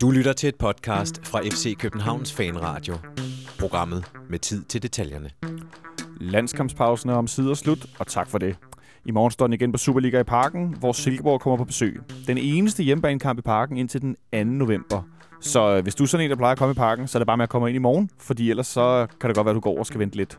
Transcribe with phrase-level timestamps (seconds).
[0.00, 2.94] Du lytter til et podcast fra FC Københavns Fanradio.
[3.58, 5.30] Programmet med tid til detaljerne.
[6.20, 8.56] Landskampspausen er om sider slut, og tak for det.
[9.04, 12.00] I morgen står den igen på Superliga i Parken, hvor Silkeborg kommer på besøg.
[12.26, 14.44] Den eneste hjemmebanekamp i Parken indtil den 2.
[14.44, 15.02] november.
[15.40, 17.20] Så øh, hvis du er sådan en, der plejer at komme i Parken, så er
[17.20, 19.50] det bare med at komme ind i morgen, fordi ellers så kan det godt være,
[19.50, 20.38] at du går og skal vente lidt.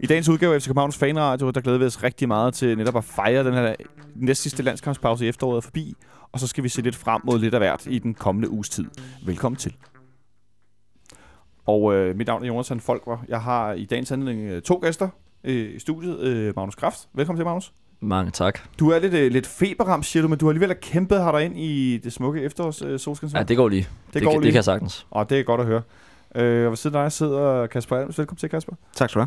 [0.00, 2.96] I dagens udgave af FC Københavns Fanradio, der glæder vi os rigtig meget til netop
[2.96, 3.74] at fejre den her
[4.14, 5.94] næst sidste landskampspause i efteråret er forbi,
[6.32, 8.68] og så skal vi se lidt frem mod lidt af hvert i den kommende uges
[8.68, 8.84] tid.
[9.26, 9.76] Velkommen til.
[11.66, 13.24] Og øh, mit navn er Jonathan Folkvar.
[13.28, 15.08] Jeg har i dagens anledning øh, to gæster
[15.44, 16.20] øh, i studiet.
[16.20, 17.08] Øh, Magnus Kraft.
[17.14, 17.72] Velkommen til, Magnus.
[18.00, 18.58] Mange tak.
[18.78, 21.58] Du er lidt, øh, lidt feberramt, siger du, men du har alligevel kæmpet her ind
[21.58, 23.34] i det smukke efterårs øh.
[23.34, 23.88] Ja, det går lige.
[24.06, 24.46] det, det, går kan, lige.
[24.46, 25.06] det kan jeg sagtens.
[25.10, 25.82] Og det er godt at høre.
[26.34, 28.18] Øh, og ved siden af dig sidder Kasper Adams.
[28.18, 28.72] Velkommen til, Kasper.
[28.92, 29.26] Tak skal du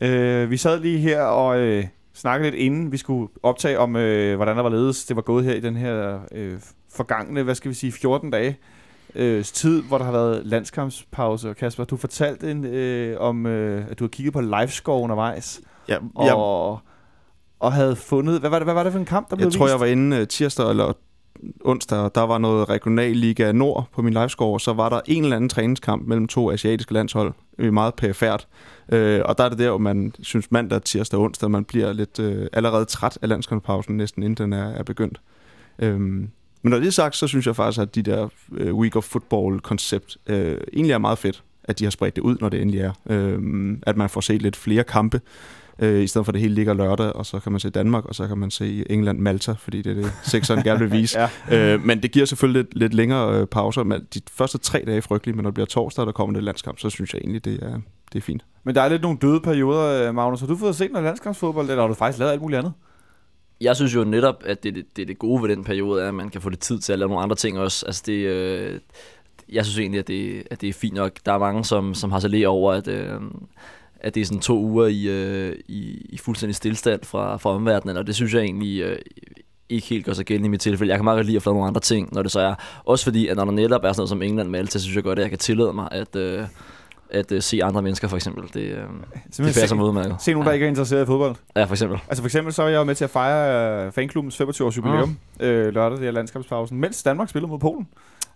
[0.00, 0.42] have.
[0.42, 4.36] Øh, vi sad lige her og øh, snakkede lidt inden vi skulle optage om, øh,
[4.36, 5.04] hvordan der var ledes.
[5.04, 6.58] Det var gået her i den her øh,
[6.92, 8.58] forgangne, hvad skal vi sige, 14 dage
[9.14, 11.48] øh, tid, hvor der har været landskampspause.
[11.48, 15.60] Og Kasper, du fortalte en, øh, om, øh, at du har kigget på livescore undervejs.
[15.88, 16.34] Ja, Og, jeg,
[17.60, 18.40] og havde fundet...
[18.40, 19.72] Hvad var, det, hvad var det for en kamp, der blev jeg tror, vist?
[19.72, 20.92] jeg var inde uh, tirsdag eller
[21.64, 25.36] onsdag, der var noget regional Liga Nord på min livescore, så var der en eller
[25.36, 28.46] anden træningskamp mellem to asiatiske landshold, øh, meget pæfærd.
[28.92, 31.92] Øh, og der er det der, hvor man synes mandag, tirsdag og onsdag, man bliver
[31.92, 35.20] lidt øh, allerede træt af landskampspausen, næsten inden den er, er begyndt.
[35.78, 36.30] Øhm,
[36.62, 39.04] men når det er sagt, så synes jeg faktisk, at de der øh, Week of
[39.04, 42.80] Football-koncept øh, egentlig er meget fedt, at de har spredt det ud, når det endelig
[42.80, 42.92] er.
[43.10, 45.20] Øhm, at man får set lidt flere kampe,
[45.80, 48.04] øh, i stedet for at det hele ligger lørdag, og så kan man se Danmark,
[48.04, 51.18] og så kan man se England-Malta, fordi det er det, sekseren gerne vil vise.
[51.50, 51.74] Ja.
[51.74, 53.84] øh, men det giver selvfølgelig lidt, lidt længere øh, pauser.
[53.84, 56.34] Men de første tre dage er frygtelige, men når det bliver torsdag, og der kommer
[56.34, 57.80] det landskamp, så synes jeg egentlig, det er,
[58.12, 58.44] det er fint.
[58.64, 60.40] Men der er lidt nogle døde perioder, øh, Magnus.
[60.40, 62.72] Har du fået set noget landskampsfodbold, eller har du faktisk lavet alt muligt andet?
[63.60, 66.08] Jeg synes jo netop, at det, det, det, er det gode ved den periode er,
[66.08, 67.86] at man kan få det tid til at lave nogle andre ting også.
[67.86, 68.80] Altså det, øh,
[69.52, 71.12] jeg synes egentlig, at det, at det er fint nok.
[71.26, 73.20] Der er mange, som, som har så over, at, øh,
[74.00, 77.96] at det er sådan to uger i, øh, i, i fuldstændig stillstand fra, fra omverdenen,
[77.96, 78.98] og det synes jeg egentlig øh,
[79.68, 80.90] ikke helt gør sig gældende i mit tilfælde.
[80.90, 82.54] Jeg kan meget godt lide at få nogle andre ting, når det så er.
[82.84, 84.96] Også fordi, at når der netop er sådan noget som England med alt, så synes
[84.96, 86.44] jeg godt, at jeg kan tillade mig at, øh,
[87.10, 88.44] at øh, se andre mennesker, for eksempel.
[88.54, 88.82] Det, øh,
[89.36, 90.16] det passer se, mig udmærket.
[90.20, 90.54] se nogen, der ja.
[90.54, 91.34] ikke er interesseret i fodbold.
[91.56, 91.98] Ja, for eksempel.
[92.08, 95.74] Altså for eksempel så var jeg med til at fejre øh, fanklubbens 25-års jubilæum øh,
[95.74, 97.88] lørdag, det er landskampspausen, mens Danmark spillede mod Polen.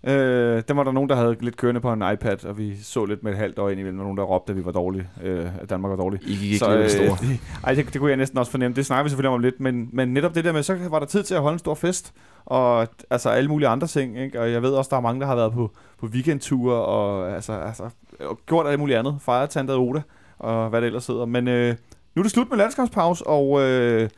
[0.07, 3.05] Øh, der var der nogen, der havde lidt kørende på en iPad, og vi så
[3.05, 5.09] lidt med et halvt øje ind imellem, og nogen, der råbte, at vi var dårlige,
[5.23, 6.21] øh, at Danmark var dårlig.
[6.23, 7.05] I gik ikke Så, store.
[7.05, 8.77] øh, det, ej, det, det, kunne jeg næsten også fornemme.
[8.77, 11.07] Det snakker vi selvfølgelig om lidt, men, men netop det der med, så var der
[11.07, 12.13] tid til at holde en stor fest,
[12.45, 14.41] og altså alle mulige andre ting, ikke?
[14.41, 15.71] og jeg ved også, der er mange, der har været på,
[16.01, 20.03] på weekendture, og altså, altså og gjort alt muligt andet, fejret Tante Oda,
[20.39, 21.25] og hvad det ellers hedder.
[21.25, 21.75] Men øh,
[22.15, 24.09] nu er det slut med landskampspause, og øh,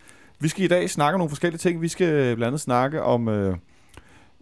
[0.41, 1.81] vi skal i dag snakke om nogle forskellige ting.
[1.83, 3.29] Vi skal blandt andet snakke om...
[3.29, 3.57] Øh,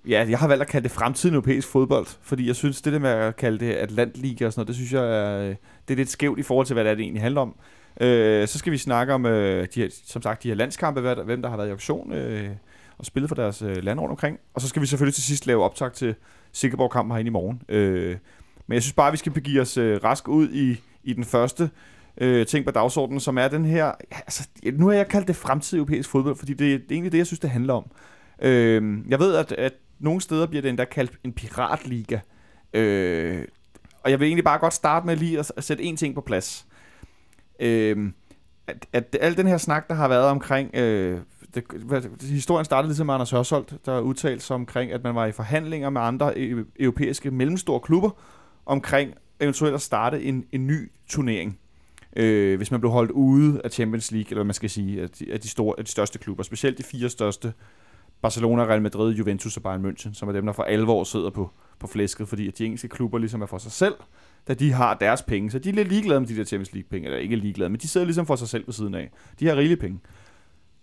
[0.08, 2.98] Ja, jeg har valgt at kalde det fremtiden europæisk fodbold, fordi jeg synes, det der
[2.98, 5.54] med at kalde det Atlantliga og sådan noget, det synes jeg er, øh,
[5.88, 7.56] det er lidt skævt i forhold til, hvad det, er, det egentlig handler om.
[8.00, 11.16] Øh, så skal vi snakke om, øh, de her, som sagt, de her landskampe, hvad,
[11.24, 12.50] hvem der har været i auktion øh,
[12.98, 14.38] og spillet for deres øh, land rundt omkring.
[14.54, 16.14] Og så skal vi selvfølgelig til sidst lave optag til
[16.52, 17.62] Silkeborg-kampen herinde i morgen.
[17.68, 18.16] Øh,
[18.66, 21.70] men jeg synes bare, vi skal begive os øh, rask ud i, i den første
[22.18, 23.92] øh, ting på dagsordenen, som er den her...
[24.10, 27.18] Altså, nu har jeg kaldt det fremtidig europæisk fodbold, fordi det, det er egentlig det,
[27.18, 27.90] jeg synes, det handler om.
[28.42, 32.18] Øh, jeg ved, at, at nogle steder bliver det endda kaldt en piratliga.
[32.72, 33.44] Øh,
[34.02, 36.20] og jeg vil egentlig bare godt starte med lige at, at sætte en ting på
[36.20, 36.66] plads.
[37.60, 38.12] Øh,
[38.66, 40.74] at, at al den her snak, der har været omkring...
[40.74, 41.20] Øh,
[41.54, 41.64] det,
[42.22, 45.90] historien startede ligesom med Anders Hørsholt, der udtalte sig omkring, at man var i forhandlinger
[45.90, 48.10] med andre e, europæiske mellemstore klubber
[48.66, 51.58] omkring eventuelt at starte en, en ny turnering.
[52.16, 55.10] Øh, hvis man blev holdt ude af Champions League, eller hvad man skal sige, af
[55.10, 57.52] de, af de, store, af de største klubber, specielt de fire største
[58.24, 61.50] Barcelona, Real Madrid, Juventus og Bayern München, som er dem, der for alvor sidder på,
[61.78, 63.94] på flæsket, fordi at de engelske klubber ligesom er for sig selv,
[64.48, 65.50] da de har deres penge.
[65.50, 67.88] Så de er lidt ligeglade med de der Champions League-penge, eller ikke ligeglade, men de
[67.88, 69.10] sidder ligesom for sig selv ved siden af.
[69.40, 69.98] De har rigelige penge.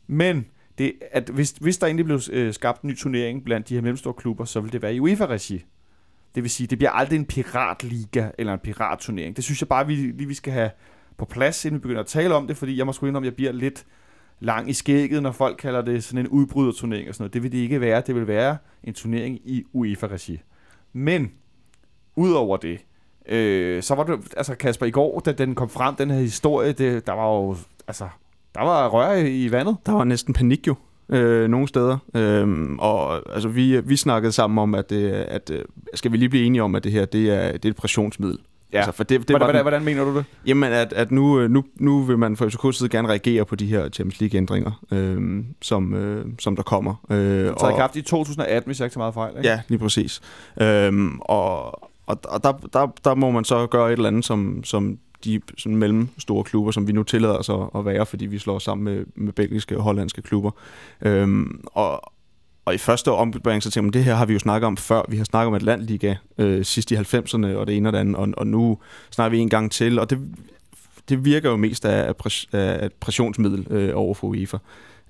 [0.07, 0.45] Men
[0.77, 3.81] det, at hvis, hvis der egentlig blev øh, skabt en ny turnering blandt de her
[3.81, 5.65] mellemstore klubber, så vil det være i UEFA-regi.
[6.35, 9.35] Det vil sige, det bliver aldrig en piratliga eller en piratturnering.
[9.35, 10.69] Det synes jeg bare, vi, lige vi skal have
[11.17, 13.31] på plads, inden vi begynder at tale om det, fordi jeg må sgu indrømme, at
[13.31, 13.85] jeg bliver lidt
[14.41, 17.33] lang i skægget, når folk kalder det sådan en udbryderturnering og sådan noget.
[17.33, 18.03] Det vil det ikke være.
[18.07, 20.39] Det vil være en turnering i UEFA-regi.
[20.93, 21.31] Men,
[22.15, 22.79] udover det,
[23.29, 26.71] øh, så var det, altså Kasper, i går, da den kom frem, den her historie,
[26.71, 27.55] det, der var jo,
[27.87, 28.07] altså,
[28.55, 29.77] der var rør i, vandet.
[29.85, 30.75] Der var næsten panik jo.
[31.09, 31.97] øh, nogle steder.
[32.15, 36.29] Øhm, og altså, vi, vi snakkede sammen om, at, det, at øh, skal vi lige
[36.29, 38.39] blive enige om, at det her det er, det er et pressionsmiddel.
[38.73, 38.77] Ja.
[38.77, 40.25] Altså, for det, det Hvordan, var hvordan, hvordan mener du det?
[40.47, 43.55] Jamen, at, at nu, øh, nu, nu vil man fra FCK's side gerne reagere på
[43.55, 47.05] de her Champions League-ændringer, øh, som, øh, som der kommer.
[47.09, 49.37] Øh, Det i kraft i 2018, hvis jeg ikke tager meget fejl.
[49.37, 49.49] Ikke?
[49.49, 50.21] Ja, lige præcis.
[50.61, 51.81] Øhm, og
[52.11, 55.41] og, og der, der, der må man så gøre et eller andet, som, som de
[55.57, 58.85] sådan mellemstore klubber, som vi nu tillader os at, at være, fordi vi slår sammen
[58.85, 60.51] med, med belgiske og hollandske klubber.
[61.01, 62.13] Øhm, og,
[62.65, 65.01] og i første ombygning, så tænker man, det her har vi jo snakket om før.
[65.09, 68.15] Vi har snakket om Atlantliga øh, sidst i 90'erne, og det ene og det andet,
[68.15, 68.77] og, og nu
[69.11, 70.19] snakker vi en gang til, og det,
[71.09, 74.57] det virker jo mest af, af, pres, af et pressionsmiddel øh, over for UEFA.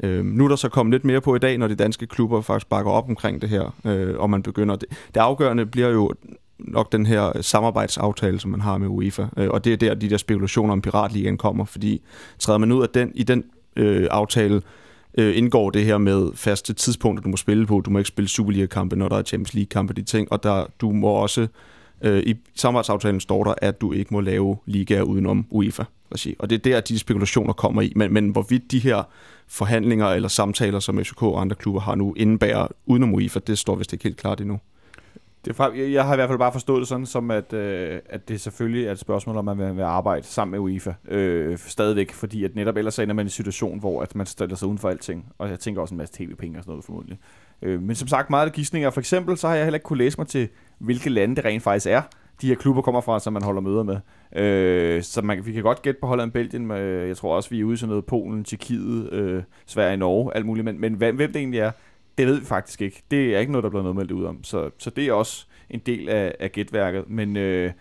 [0.04, 2.42] Øh, nu er der så kommet lidt mere på i dag, når de danske klubber
[2.42, 4.76] faktisk bakker op omkring det her, øh, og man begynder...
[4.76, 6.12] Det, det afgørende bliver jo
[6.60, 10.10] nok den her samarbejdsaftale, som man har med UEFA, øh, og det er der, de
[10.10, 12.02] der spekulationer om Piratligaen kommer, fordi
[12.40, 13.44] træder man ud af den, i den
[13.76, 14.62] øh, aftale,
[15.18, 17.82] øh, indgår det her med faste tidspunkter, du må spille på.
[17.82, 20.92] Du må ikke spille Superliga-kampe, når der er Champions League-kampe, de ting, og der, du
[20.92, 21.48] må også,
[22.02, 25.84] øh, i samarbejdsaftalen står der, at du ikke må lave ligaer udenom UEFA.
[26.14, 26.36] Regi.
[26.40, 27.94] Og det er der, de spekulationer kommer i.
[27.96, 29.04] Men, men hvorvidt de her
[29.48, 33.76] forhandlinger eller samtaler, som FCK og andre klubber har nu, indebærer udenom UEFA, det står
[33.76, 34.60] vist ikke helt klart endnu.
[35.46, 38.00] Det er, jeg jeg har i hvert fald bare forstået det sådan, som at, øh,
[38.06, 40.94] at det selvfølgelig er et spørgsmål, om man vil, vil arbejde sammen med UEFA.
[41.08, 44.56] Øh, stadigvæk, fordi at netop ellers ender man i en situation, hvor at man stiller
[44.56, 45.26] sig uden for alting.
[45.38, 47.20] Og jeg tænker også en masse tv-penge og sådan noget formodentlig.
[47.62, 48.90] Øh, men som sagt, meget af gidsninger.
[48.90, 51.64] For eksempel, så har jeg heller ikke kunne læse mig til, hvilke lande det rent
[51.64, 52.02] faktisk er,
[52.42, 53.98] de her klubber kommer fra, som man holder møder med.
[54.44, 57.50] Øh, så man, vi kan godt gætte på Holland, Belgien, men øh, jeg tror også,
[57.50, 60.66] vi er ude i sådan noget Polen, Tjekkiet, øh, Sverige, Norge, alt muligt.
[60.66, 61.72] Men, men hvem, hvem det egentlig er,
[62.18, 63.04] det ved vi faktisk ikke.
[63.12, 64.44] Det er ikke noget, der er blevet noget meldt ud om.
[64.44, 67.10] Så, så det er også en del af, af gætværket.
[67.10, 67.72] Men øh,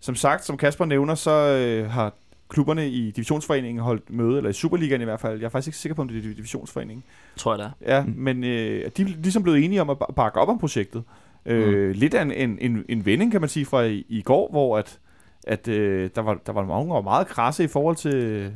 [0.00, 2.14] som sagt, som Kasper nævner, så øh, har
[2.48, 5.38] klubberne i divisionsforeningen holdt møde, eller i Superligaen i hvert fald.
[5.38, 7.04] Jeg er faktisk ikke sikker på, om det er divisionsforeningen.
[7.36, 7.96] tror jeg det er.
[7.96, 8.14] Ja, mm.
[8.16, 11.02] men øh, de er ligesom blevet enige om at ba- bakke op om projektet.
[11.46, 11.92] Øh, mm.
[11.92, 14.78] Lidt af en, en, en, en vending, kan man sige, fra i, i går, hvor
[14.78, 14.98] at,
[15.46, 18.52] at øh, der, var, der var mange, var meget krasse i forhold til,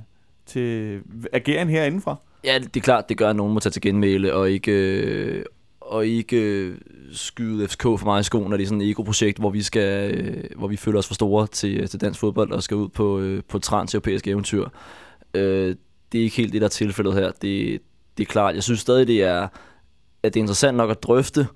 [0.49, 1.01] til
[1.33, 2.17] ageren herindefra.
[2.45, 5.45] Ja, det er klart, det gør, at nogen må tage til genmæle og ikke, øh,
[5.81, 6.79] og ikke øh,
[7.13, 10.15] skyde FCK for meget i skoen, når det er sådan et ego-projekt, hvor vi, skal,
[10.15, 12.89] øh, hvor vi føler os for store til, øh, til dansk fodbold og skal ud
[12.89, 14.69] på, øh, på et transeuropæisk eventyr.
[15.35, 15.77] Øh,
[16.13, 17.31] det er ikke helt det, der er tilfældet her.
[17.43, 17.81] Det,
[18.19, 18.55] det er klart.
[18.55, 19.49] Jeg synes stadig, det er,
[20.23, 21.47] at det er interessant nok at drøfte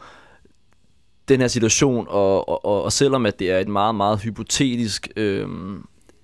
[1.28, 5.08] den her situation, og, og, og, og selvom at det er et meget, meget hypotetisk,
[5.16, 5.48] øh,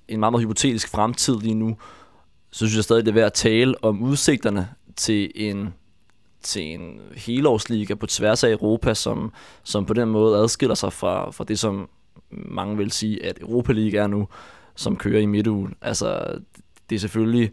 [0.09, 1.77] en meget, meget hypotetisk fremtid lige nu,
[2.59, 5.75] så synes jeg stadig, det er værd at tale om udsigterne til en,
[6.43, 9.33] til en helårsliga på tværs af Europa, som,
[9.65, 11.89] som på den måde adskiller sig fra, fra det, som
[12.31, 14.29] mange vil sige, at Europa League er nu,
[14.77, 15.75] som kører i midtugen.
[15.83, 16.39] Altså,
[16.91, 17.53] det er selvfølgelig...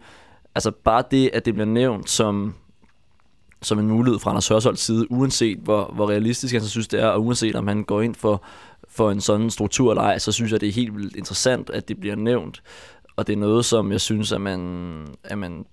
[0.55, 2.53] Altså, bare det, at det bliver nævnt som,
[3.61, 7.01] som en mulighed fra Anders Hørsholds side, uanset hvor, hvor realistisk han så synes, det
[7.01, 8.43] er, og uanset om han går ind for,
[8.89, 11.87] for en sådan struktur eller ej, så synes jeg, det er helt vildt interessant, at
[11.87, 12.61] det bliver nævnt.
[13.15, 15.65] Og det er noget, som jeg synes, at man, at man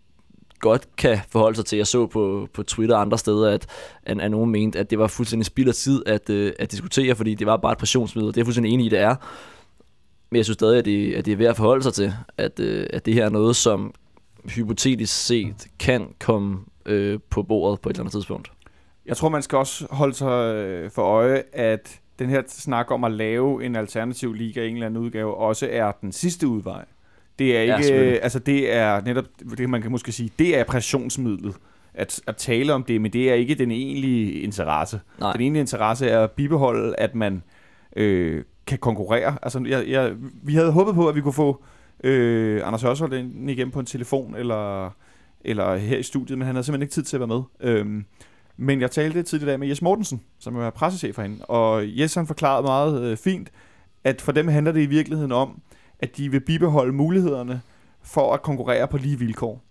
[0.63, 1.77] godt kan forholde sig til.
[1.77, 3.67] Jeg så på, på Twitter og andre steder, at,
[4.03, 7.15] at, at nogen mente, at det var fuldstændig spild af tid at, øh, at diskutere,
[7.15, 8.29] fordi det var bare et pressionsmiddel.
[8.29, 9.15] Det er jeg fuldstændig enig i, det er.
[10.31, 12.61] Men jeg synes stadig, at det, at det er værd at forholde sig til, at,
[12.61, 13.95] øh, at det her er noget, som
[14.45, 18.53] hypotetisk set kan komme øh, på bordet på et eller andet tidspunkt.
[19.07, 23.05] Jeg tror, man skal også holde sig øh, for øje, at den her snak om
[23.05, 26.85] at lave en alternativ liga i en eller anden udgave, også er den sidste udvej.
[27.39, 28.23] Det er Ja, ikke, selvfølgelig.
[28.23, 29.25] altså det er netop,
[29.59, 31.55] det man kan måske sige, det er pressionsmidlet.
[31.95, 35.01] At, at tale om det, men det er ikke den egentlige interesse.
[35.21, 35.33] Nej.
[35.33, 37.43] Den egentlige interesse er at bibeholde, at man
[37.97, 39.37] øh, kan konkurrere.
[39.43, 40.13] Altså, jeg, jeg,
[40.43, 41.65] vi havde håbet på, at vi kunne få
[42.05, 44.91] øh, Anders Hørsholdt ind igen på en telefon, eller,
[45.41, 47.43] eller her i studiet, men han havde simpelthen ikke tid til at være med.
[47.61, 48.05] Øhm,
[48.57, 52.15] men jeg talte tidligere i dag med Jes Mortensen, som er pressechef herinde, og Jes
[52.15, 53.53] han forklarede meget øh, fint,
[54.05, 55.61] at for dem handler det i virkeligheden om,
[56.03, 57.61] at de vil bibeholde mulighederne
[58.03, 59.63] for at konkurrere på lige vilkår.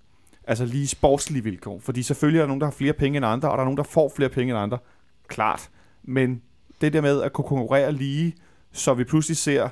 [0.48, 1.80] Altså lige sportslige vilkår.
[1.80, 3.78] Fordi selvfølgelig er der nogen, der har flere penge end andre, og der er nogen,
[3.78, 4.78] der får flere penge end andre.
[5.28, 5.70] Klart.
[6.04, 6.42] Men
[6.82, 8.36] det der med at kunne konkurrere lige,
[8.72, 9.70] så vi pludselig ser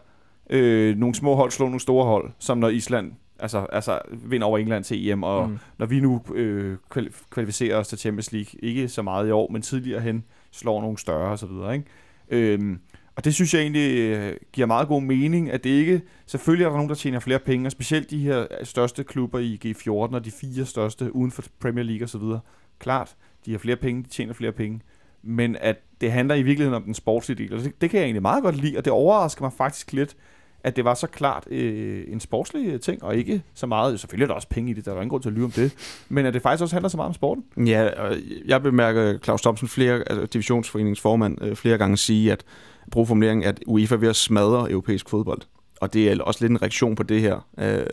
[0.50, 4.58] øh, nogle små hold slå nogle store hold, som når Island altså, altså vinder over
[4.58, 5.60] England til EM, og mm.
[5.78, 9.52] Når vi nu øh, kval- kvalificerer os til Champions League, ikke så meget i år,
[9.52, 11.86] men tidligere hen slår nogle større og så videre, ikke?
[12.30, 12.80] Øhm,
[13.20, 16.02] og det synes jeg egentlig øh, giver meget god mening, at det ikke...
[16.26, 19.40] Selvfølgelig er der nogen, der tjener flere penge, og specielt de her øh, største klubber
[19.40, 22.40] i G14 og de fire største uden for Premier League og så videre.
[22.80, 24.82] Klart, de har flere penge, de tjener flere penge.
[25.24, 28.06] Men at det handler i virkeligheden om den sportslige del, og det, det kan jeg
[28.06, 30.16] egentlig meget godt lide, og det overrasker mig faktisk lidt,
[30.64, 34.24] at det var så klart øh, en sportslig øh, ting, og ikke så meget, selvfølgelig
[34.24, 36.02] er der også penge i det, der er ingen grund til at lyve om det,
[36.10, 37.68] men at det faktisk også handler så meget om sporten.
[37.68, 42.44] Ja, og jeg bemærker Claus Thomsen, flere, altså divisionsforeningens formand, øh, flere gange sige, at
[42.92, 45.42] bruge formuleringen, at UEFA er ved at smadre europæisk fodbold.
[45.82, 47.86] og det er også lidt en reaktion på det her, øh,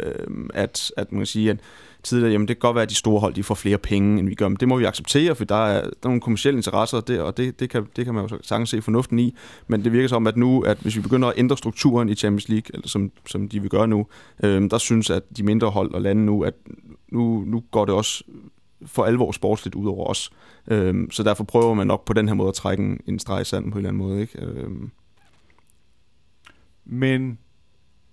[0.54, 1.58] at, at man kan sige, at
[2.02, 4.28] tidligere, jamen det kan godt være, at de store hold de får flere penge, end
[4.28, 7.00] vi gør, men det må vi acceptere, for der er, der er nogle kommersielle interesser
[7.00, 9.34] der, og det, det, kan, det kan man jo sagtens se fornuften i,
[9.66, 12.48] men det virker som, at nu, at hvis vi begynder at ændre strukturen i Champions
[12.48, 14.06] League, eller som, som de vil gøre nu,
[14.42, 16.54] øh, der synes at de mindre hold og lande nu, at
[17.12, 18.24] nu, nu går det også
[18.86, 20.30] for alvor sportsligt ud over os.
[20.68, 23.40] Øh, så derfor prøver man nok på den her måde at trække en, en streg
[23.40, 24.20] i sanden på en eller anden måde.
[24.20, 24.44] Ikke?
[24.44, 24.70] Øh.
[26.84, 27.38] Men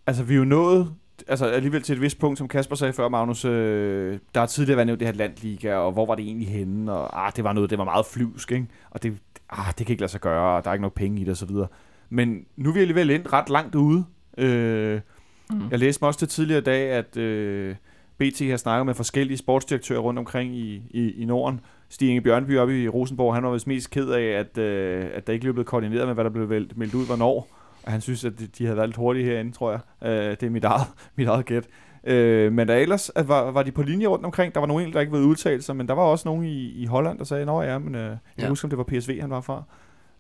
[0.08, 0.94] altså, vi er jo nået
[1.28, 4.78] altså alligevel til et vist punkt, som Kasper sagde før, Magnus, øh, der har tidligere
[4.78, 7.54] været nævnt det her landliga, og hvor var det egentlig henne, og ah, det var
[7.54, 8.68] noget, det var meget flyvsk, ikke?
[8.92, 9.18] og det,
[9.50, 11.32] ah, det kan ikke lade sig gøre, og der er ikke nok penge i det,
[11.32, 11.68] og så videre.
[12.10, 14.06] Men nu er vi alligevel endt ret langt ude.
[14.38, 15.02] Øh,
[15.50, 15.70] mm.
[15.72, 17.76] Jeg læste mig også til tidligere i dag, at øh,
[18.24, 21.60] BT har snakket med forskellige sportsdirektører rundt omkring i, i, i Norden.
[21.90, 25.28] Stig Inge Bjørnby oppe i Rosenborg, han var vist mest ked af, at, øh, at
[25.28, 27.48] der ikke blev koordineret med, hvad der blev meldt ud, hvornår.
[27.84, 29.80] Og han synes, at de havde været lidt hurtige herinde, tror jeg.
[30.10, 30.88] Øh, det er mit eget,
[31.18, 31.68] mit eget gæt.
[32.04, 34.54] Øh, men der ellers at var, var de på linje rundt omkring.
[34.54, 36.86] Der var nogen, der ikke ville udtale sig, men der var også nogen i, i
[36.86, 38.50] Holland, der sagde, Nå ja, men øh, jeg ja.
[38.50, 39.64] husker, om det var PSV, han var fra.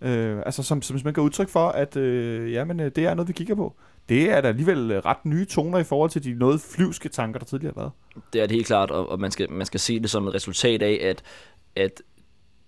[0.01, 3.13] Øh, altså som, som man kan udtryk for, at øh, ja, men, øh, det er
[3.13, 3.74] noget, vi kigger på.
[4.10, 7.39] Det er da alligevel øh, ret nye toner i forhold til de noget flyvske tanker,
[7.39, 7.91] der tidligere har været.
[8.33, 10.33] Det er det helt klart, og, og man, skal, man skal se det som et
[10.33, 11.24] resultat af, at,
[11.75, 12.01] at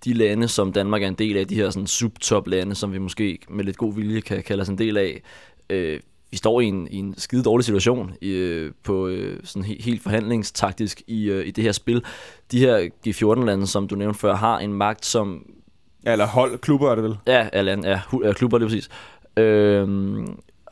[0.05, 3.39] de lande, som Danmark er en del af, de her sådan subtop-lande, som vi måske
[3.49, 5.21] med lidt god vilje kan kalde os en del af,
[5.69, 5.99] øh,
[6.31, 10.03] vi står i en, i en skide dårlig situation øh, på øh, sådan he, helt
[10.03, 12.03] forhandlingstaktisk i, øh, i det her spil.
[12.51, 15.45] De her G14-lande, som du nævnte før, har en magt, som...
[16.05, 17.17] Ja, eller hold, klubber er det vel?
[17.27, 18.89] Ja, eller, ja, ja klubber, det er præcis.
[19.37, 19.87] Øh,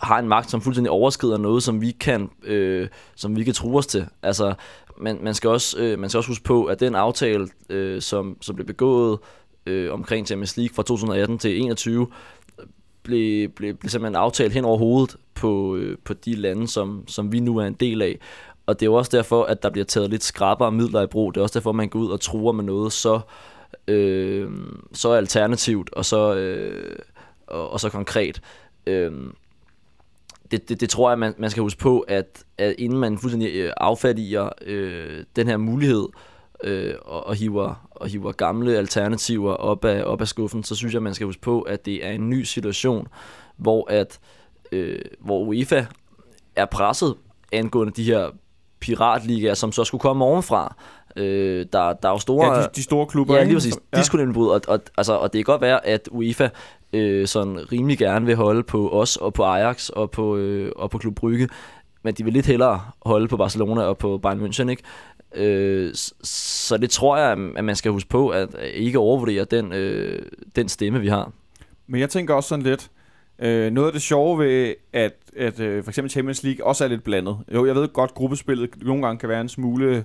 [0.04, 3.78] har en magt, som fuldstændig overskrider noget, som vi kan, øh, som vi kan true
[3.78, 4.06] os til.
[4.24, 4.54] Altså,
[4.98, 8.38] man, man, skal også, øh, man skal også huske på, at den aftale, øh, som,
[8.42, 9.20] som blev begået
[9.66, 12.08] øh, omkring Champions League fra 2018 til 2021,
[13.04, 17.32] blev, blev, blev simpelthen aftalt hen over hovedet på, øh, på de lande, som, som
[17.32, 18.20] vi nu er en del af.
[18.66, 21.34] Og det er jo også derfor, at der bliver taget lidt skrabere midler i brug.
[21.34, 23.20] Det er også derfor, man går ud og truer med noget så,
[23.88, 24.50] øh,
[24.94, 26.96] så alternativt og så, øh,
[27.48, 28.42] og, og så konkret.
[28.88, 29.12] Øh,
[30.54, 33.56] det, det, det tror jeg, man, man skal huske på, at, at inden man fuldstændig
[33.56, 36.08] øh, affattiger øh, den her mulighed
[36.64, 40.94] øh, og, og, hiver, og hiver gamle alternativer op af, op af skuffen, så synes
[40.94, 43.08] jeg, man skal huske på, at det er en ny situation,
[43.58, 44.20] hvor at
[44.72, 45.86] øh, hvor UEFA
[46.56, 47.16] er presset
[47.52, 48.30] angående de her
[48.80, 50.76] piratligaer, som så skulle komme ovenfra.
[51.15, 52.55] Øh, der, der er jo store...
[52.55, 53.36] Ja, de, de store klubber.
[53.36, 53.77] Ja, lige præcis.
[53.93, 53.98] Ja.
[53.98, 54.51] De skulle nemlig bryde.
[54.51, 56.50] Og, og, altså, og det kan godt være, at UEFA
[56.93, 60.89] øh, sådan rimelig gerne vil holde på os og på Ajax og på, øh, og
[60.89, 61.50] på Klub Brygge,
[62.03, 64.84] men de vil lidt hellere holde på Barcelona og på Bayern München, ikke?
[65.36, 65.91] Øh,
[66.24, 70.22] så det tror jeg, at man skal huske på, at ikke overvurdere den, øh,
[70.55, 71.32] den stemme, vi har.
[71.88, 72.91] Men jeg tænker også sådan lidt,
[73.39, 76.88] øh, noget af det sjove ved, at, at øh, for eksempel Champions League også er
[76.88, 77.38] lidt blandet.
[77.53, 80.03] Jo, jeg ved godt, gruppespillet nogle gange kan være en smule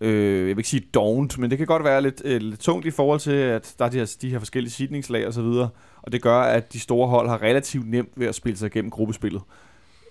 [0.00, 2.86] øh, jeg vil ikke sige dovent, men det kan godt være lidt, øh, lidt tungt
[2.86, 5.68] i forhold til, at der er de her, de her forskellige sidningslag og så videre,
[6.02, 8.90] og det gør, at de store hold har relativt nemt ved at spille sig igennem
[8.90, 9.42] gruppespillet.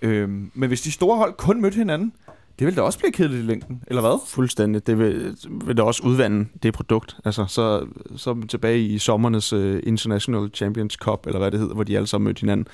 [0.02, 2.14] Øh, men hvis de store hold kun mødte hinanden,
[2.60, 4.20] det vil da også blive kedeligt i længden, eller hvad?
[4.28, 4.88] Fuldstændig.
[4.88, 7.18] Det vil, vil da også udvande det produkt.
[7.26, 11.84] Altså, så, så tilbage i sommernes uh, International Champions Cup, eller hvad det hedder, hvor
[11.84, 12.68] de alle sammen mødte hinanden.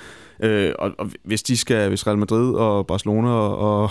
[0.44, 3.89] Uh, og, og, hvis de skal, hvis Real Madrid og Barcelona og, og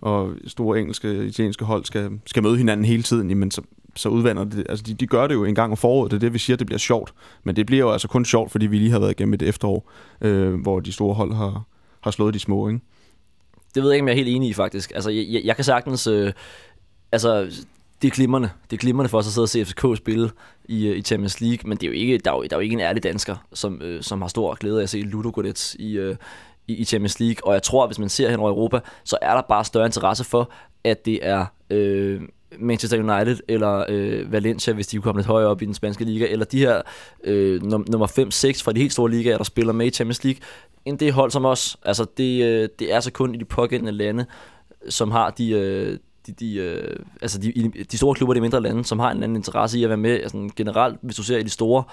[0.00, 3.62] og store engelske, italienske hold skal, skal møde hinanden hele tiden, jamen så,
[3.96, 4.66] så udvander det.
[4.68, 6.56] Altså, de, de gør det jo en gang om foråret, det er det, vi siger,
[6.56, 7.14] det bliver sjovt.
[7.44, 9.90] Men det bliver jo altså kun sjovt, fordi vi lige har været igennem et efterår,
[10.20, 11.64] øh, hvor de store hold har,
[12.00, 12.80] har slået de små, ikke?
[13.74, 14.92] Det ved jeg ikke, om jeg er helt enig i, faktisk.
[14.94, 16.06] Altså, jeg, jeg, jeg kan sagtens...
[16.06, 16.32] Øh,
[17.12, 17.50] altså,
[18.02, 18.50] det er glimrende.
[18.70, 20.30] Det er glimrende for os at sidde og se FCK spille
[20.64, 22.56] i, øh, i Champions League, men det er jo ikke, der, er jo, der er
[22.56, 25.30] jo ikke en ærlig dansker, som, øh, som har stor glæde af at se Ludo
[25.34, 26.16] Godets i, øh,
[26.68, 27.46] i, i Champions League.
[27.46, 29.86] Og jeg tror, at hvis man ser hen over Europa, så er der bare større
[29.86, 30.50] interesse for,
[30.84, 32.20] at det er øh,
[32.58, 36.04] Manchester United eller øh, Valencia, hvis de kunne komme lidt højere op i den spanske
[36.04, 36.82] liga, eller de her
[37.24, 40.40] øh, num- nummer 5-6 fra de helt store ligaer, der spiller med i Champions League,
[40.84, 41.76] end det hold som os.
[41.84, 44.26] Altså, det, øh, det er så kun i de pågældende lande,
[44.88, 48.60] som har de, øh, de, de, øh, altså de, de store klubber i de mindre
[48.60, 50.10] lande, som har en anden interesse i at være med.
[50.10, 51.84] Altså, generelt, hvis du ser i de store,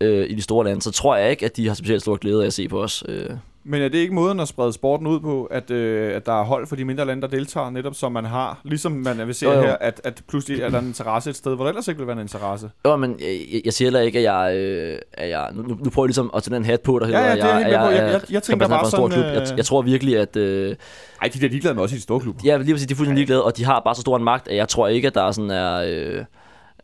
[0.00, 2.42] øh, i de store lande, så tror jeg ikke, at de har specielt stor glæde
[2.42, 3.04] af at se på os.
[3.08, 3.30] Øh.
[3.64, 6.44] Men er det ikke måden at sprede sporten ud på, at, øh, at der er
[6.44, 9.46] hold for de mindre lande, der deltager, netop som man har, ligesom man vil se
[9.46, 9.60] jo, jo.
[9.60, 12.06] her, at, at pludselig er der en interesse et sted, hvor der ellers ikke vil
[12.06, 12.70] være en interesse?
[12.86, 16.06] Jo, men jeg, jeg siger heller ikke, at jeg, øh, at jeg nu, nu prøver
[16.06, 17.72] jeg ligesom at tage den hat på, der hedder, ja, ja, det er jeg, jeg,
[17.72, 19.10] jeg, jeg, jeg, jeg tænker bare sådan...
[19.10, 19.24] Klub.
[19.24, 20.36] Jeg, jeg tror virkelig, at...
[20.36, 20.76] Øh,
[21.22, 22.42] ej, de der ligeglade med også i de store klubber.
[22.44, 24.48] Ja, lige præcis, de er fuldstændig ligeglade, og de har bare så stor en magt,
[24.48, 25.74] at jeg tror ikke, at der er sådan er...
[25.86, 26.24] Øh,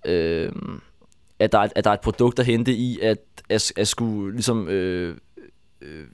[0.07, 0.53] øh,
[1.39, 3.19] at der, er, at der er et produkt at hente i, at,
[3.49, 4.69] at, at skulle ligesom...
[4.69, 5.17] Øh,
[5.83, 6.05] øh,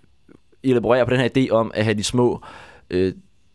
[0.70, 2.40] elaborere på den her idé om at have de små,
[2.90, 3.12] øh,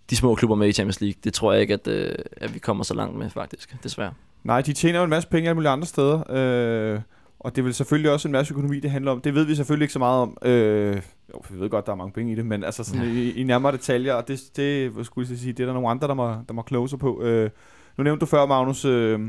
[0.09, 1.19] de små klubber med i Champions League.
[1.23, 3.75] Det tror jeg ikke, at, øh, at vi kommer så langt med, faktisk.
[3.83, 4.13] Desværre.
[4.43, 6.31] Nej, de tjener jo en masse penge alle mulige andre steder.
[6.31, 7.01] Øh,
[7.39, 9.21] og det er vel selvfølgelig også en masse økonomi, det handler om.
[9.21, 10.37] Det ved vi selvfølgelig ikke så meget om.
[10.41, 11.01] Øh,
[11.33, 13.09] jo, vi ved godt, der er mange penge i det, men altså sådan ja.
[13.09, 15.89] i, i, nærmere detaljer, og det, det, hvad skulle jeg sige, det er der nogle
[15.89, 17.21] andre, der må, der må close på.
[17.21, 17.49] Øh,
[17.97, 19.19] nu nævnte du før, Magnus, øh,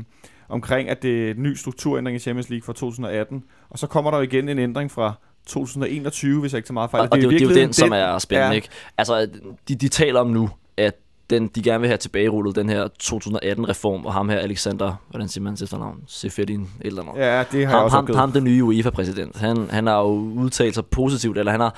[0.49, 4.11] omkring, at det er en ny strukturændring i Champions League fra 2018, og så kommer
[4.11, 5.13] der igen en ændring fra
[5.45, 7.01] 2021, hvis jeg ikke så meget fejl.
[7.01, 8.53] Og, og det, det, det er jo den, som er spændende, ja.
[8.53, 8.67] ikke?
[8.97, 9.27] Altså,
[9.67, 10.95] de, de taler om nu, at
[11.29, 15.43] den, de gerne vil have tilbagerullet, den her 2018-reform, og ham her, Alexander, hvordan siger
[15.43, 16.03] man til efternavn?
[16.07, 17.19] Seferdin, eller noget.
[17.19, 19.37] Ja, det har ham, jeg også ham, ham, den nye UEFA-præsident.
[19.37, 21.75] Han, han har jo udtalt sig positivt, eller han har,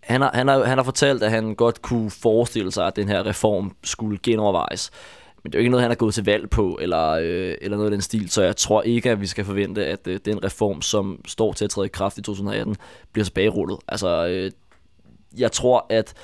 [0.00, 3.08] han har, han, har, han har fortalt, at han godt kunne forestille sig, at den
[3.08, 4.90] her reform skulle genovervejes.
[5.42, 7.76] Men det er jo ikke noget, han har gået til valg på, eller, øh, eller
[7.76, 10.44] noget af den stil, så jeg tror ikke, at vi skal forvente, at øh, den
[10.44, 12.76] reform, som står til at træde i kraft i 2018,
[13.12, 13.78] bliver tilbagerullet.
[13.88, 14.50] Altså, øh,
[15.38, 16.14] jeg tror, at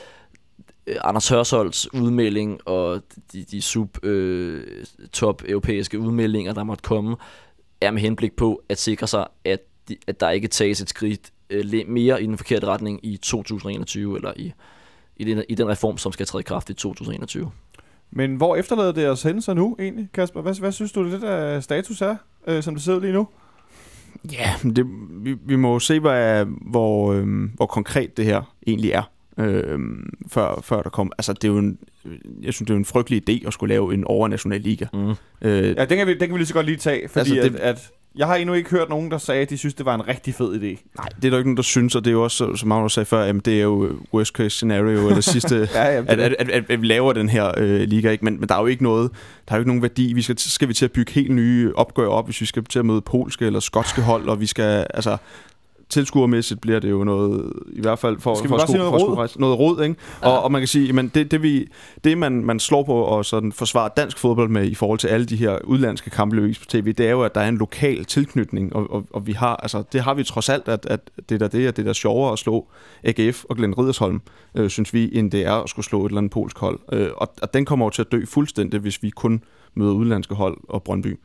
[0.87, 7.17] øh, Anders Hørsholds udmelding og de, de sub-top-europæiske øh, udmeldinger, der måtte komme,
[7.81, 11.33] er med henblik på at sikre sig, at, de, at der ikke tages et skridt
[11.51, 14.53] øh, mere i den forkerte retning i 2021, eller i,
[15.17, 17.51] i, den, i den reform, som skal træde i kraft i 2021.
[18.11, 20.41] Men hvor efterlader det os hen så nu egentlig, Kasper?
[20.41, 23.29] Hvad, hvad synes du, det der status er, øh, som det ud lige nu?
[24.33, 29.03] Ja, det, vi, vi må se, hvad, hvor, øh, hvor konkret det her egentlig er,
[29.39, 29.79] øh,
[30.29, 31.13] før, før der kommer.
[31.19, 31.79] Altså, det er jo en,
[32.43, 34.87] jeg synes, det er jo en frygtelig idé at skulle lave en overnational liga.
[34.93, 35.15] Mm.
[35.43, 37.53] Øh, ja, den kan, vi, den kan vi lige så godt lige tage, fordi altså
[37.53, 39.87] det, at, at jeg har endnu ikke hørt nogen, der sagde, at de synes, det
[39.87, 40.93] var en rigtig fed idé.
[40.97, 42.93] Nej, det er der ikke nogen, der synes, og det er jo også, som Magnus
[42.93, 46.33] sagde før, jamen, det er jo worst case scenario, eller sidste, ja, jamen, at, at,
[46.39, 48.25] at, at, at, vi laver den her øh, liga, ikke?
[48.25, 49.11] Men, men der er jo ikke noget,
[49.49, 50.13] der er jo ikke nogen værdi.
[50.13, 52.79] Vi skal, skal vi til at bygge helt nye opgør op, hvis vi skal til
[52.79, 55.17] at møde polske eller skotske hold, og vi skal, altså,
[55.91, 59.29] tilskuermæssigt bliver det jo noget, i hvert fald for, Skal for, for, noget, for rod?
[59.39, 59.97] noget rod, ikke?
[60.23, 60.29] Ja.
[60.29, 61.67] Og, og man kan sige, men det, det, vi,
[62.05, 65.27] det man, man slår på og sådan forsvarer dansk fodbold med i forhold til alle
[65.27, 68.77] de her udlandske kampe, på tv, det er jo, at der er en lokal tilknytning,
[68.77, 71.39] og, og, og vi har, altså, det har vi trods alt, at, at det er
[71.39, 72.67] der det, at det er der sjovere at slå
[73.05, 74.21] AGF og Glenn Ridersholm,
[74.55, 76.79] øh, synes vi, end det er at skulle slå et eller andet polsk hold.
[76.93, 79.43] Øh, og, og den kommer jo til at dø fuldstændig, hvis vi kun
[79.75, 81.19] møder udlandske hold og Brøndby.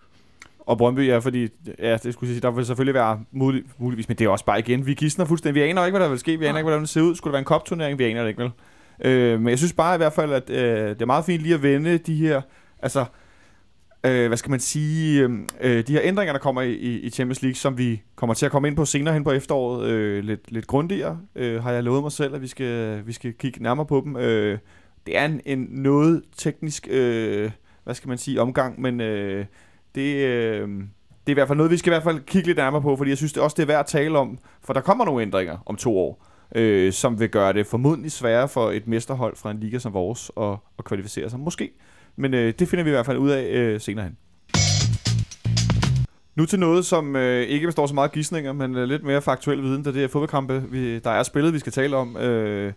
[0.66, 1.48] Og Brøndby, ja, fordi
[1.80, 4.60] ja, det skulle sige, der vil selvfølgelig være mulig, muligvis, men det er også bare
[4.60, 5.64] igen, vi gidsner fuldstændig.
[5.64, 6.40] Vi aner ikke, hvad der vil ske.
[6.40, 7.16] Vi aner ikke, hvordan det ser ud.
[7.16, 8.00] Skulle der være en kopturnering?
[8.00, 8.52] Vi aner det ikke, vel?
[9.06, 11.56] Øh, men jeg synes bare i hvert fald, at øh, det er meget fint lige
[11.56, 12.42] at vende de her,
[12.80, 13.06] altså,
[14.06, 15.24] øh, hvad skal man sige,
[15.62, 18.52] øh, de her ændringer, der kommer i, i Champions League, som vi kommer til at
[18.52, 22.02] komme ind på senere hen på efteråret, øh, lidt, lidt grundigere, øh, har jeg lovet
[22.02, 24.16] mig selv, at vi skal, vi skal kigge nærmere på dem.
[24.16, 24.58] Øh,
[25.06, 27.52] det er en, en noget teknisk, øh,
[27.84, 29.02] hvad skal man sige, omgang, men...
[29.02, 29.46] Øh,
[29.96, 32.58] det, øh, det er i hvert fald noget, vi skal i hvert fald kigge lidt
[32.58, 34.82] nærmere på, fordi jeg synes det også, det er værd at tale om, for der
[34.82, 36.26] kommer nogle ændringer om to år,
[36.56, 40.32] øh, som vil gøre det formodentlig sværere for et mesterhold fra en liga som vores
[40.38, 41.40] at, at kvalificere sig.
[41.40, 41.72] Måske.
[42.16, 44.18] Men øh, det finder vi i hvert fald ud af øh, senere hen.
[46.36, 49.62] Nu til noget, som øh, ikke består så meget gissninger, men øh, lidt mere faktuel
[49.62, 52.18] viden, da det er fodboldkampe, vi, der er spillet, vi skal tale om.
[52.18, 52.74] Øh,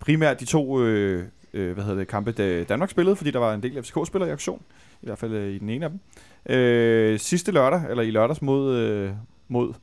[0.00, 3.54] primært de to øh, øh, hvad hedder det, kampe, da Danmark spillede, fordi der var
[3.54, 4.62] en del FCK-spillere i aktion.
[5.02, 6.00] I hvert fald øh, i den ene af dem.
[6.48, 9.12] Øh, sidste lørdag, eller i lørdags mod, øh,
[9.48, 9.74] mod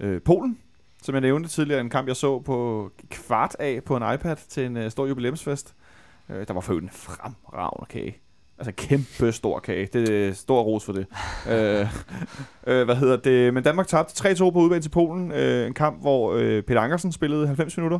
[0.00, 0.58] øh, Polen,
[1.02, 4.66] som jeg nævnte tidligere, en kamp, jeg så på kvart af på en iPad til
[4.66, 5.74] en øh, stor jubilæumsfest.
[6.30, 8.16] Øh, der var for en fremragende kage.
[8.58, 9.88] Altså kæmpe stor kage.
[9.92, 11.06] Det er stor ros for det.
[11.50, 11.86] øh,
[12.66, 13.54] øh, hvad hedder det?
[13.54, 15.32] Men Danmark tabte 3-2 på udbanen til Polen.
[15.32, 17.98] Øh, en kamp, hvor øh, Peter Ankersen spillede 90 minutter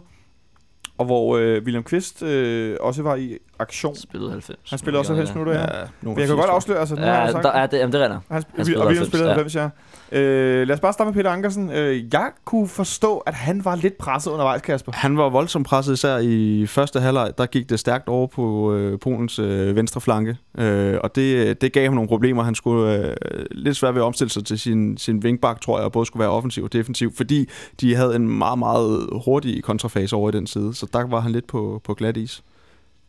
[0.99, 3.97] og hvor øh, William Kvist øh, også var i aktion.
[3.97, 4.71] Spillede 90.
[4.71, 5.79] Han spillede også 90 minutter, ja.
[5.81, 7.45] ja Men jeg kan godt afsløre, altså, nu ja, har jeg sagt.
[7.45, 9.63] Der er det, jamen, det er Han, han, spillede og William spillede 90, ja.
[9.63, 9.69] ja.
[10.13, 11.71] Øh, lad os bare starte med Peter Ankersen.
[11.71, 14.93] Øh, jeg kunne forstå, at han var lidt presset undervejs, Kasper.
[14.93, 17.33] Han var voldsomt presset, især i første halvleg.
[17.39, 20.37] Der gik det stærkt over på øh, Polens øh, venstre flanke.
[20.59, 22.43] Øh, og det, det gav ham nogle problemer.
[22.43, 25.85] Han skulle øh, lidt svært ved at omstille sig til sin, sin vinkbak, tror jeg,
[25.85, 27.49] og både skulle være offensiv og defensiv, fordi
[27.81, 30.75] de havde en meget, meget hurtig kontrafase over i den side.
[30.75, 32.43] Så der var han lidt på, på glat is.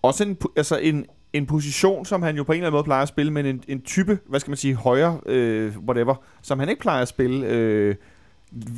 [0.02, 1.06] Også en, altså en,
[1.38, 3.64] en position, som han jo på en eller anden måde plejer at spille, men en,
[3.68, 7.48] en type, hvad skal man sige, højre, øh, whatever, som han ikke plejer at spille.
[7.48, 7.96] Øh,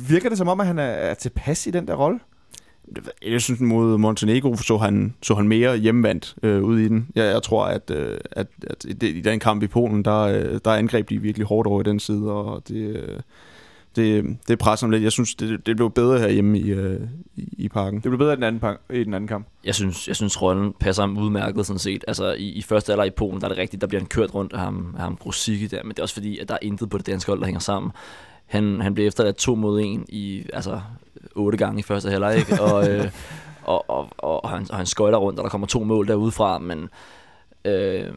[0.08, 2.20] virker det som om, at han er, er tilpas i den der rolle?
[3.26, 7.08] Jeg synes, mod Montenegro så han, så han mere hjemvendt øh, ud i den.
[7.14, 10.70] Jeg, jeg tror, at, øh, at, at i den kamp i Polen, der, øh, der
[10.70, 13.20] angreb de virkelig hårdt over i den side, og det, øh,
[13.96, 15.02] det, det presser ham lidt.
[15.02, 17.00] Jeg synes, det, det blev bedre herhjemme i, øh,
[17.36, 18.00] i, i parken.
[18.00, 19.46] Det blev bedre i den anden, i den anden kamp.
[19.64, 22.04] Jeg synes, jeg synes rollen passer ham udmærket sådan set.
[22.08, 24.34] Altså i, i første alder i Polen, der er det rigtigt, der bliver han kørt
[24.34, 26.58] rundt af ham, af ham Grosicki der, men det er også fordi, at der er
[26.62, 27.92] intet på det danske hold, der hænger sammen.
[28.46, 30.80] Han, han blev efterladt to mod en i, altså
[31.36, 32.62] otte gange i første halvleg, ikke?
[32.62, 33.10] Og, øh,
[33.62, 36.88] og, og, og, han, og han skøjter rundt, og der kommer to mål derudefra, men,
[37.64, 38.10] øh,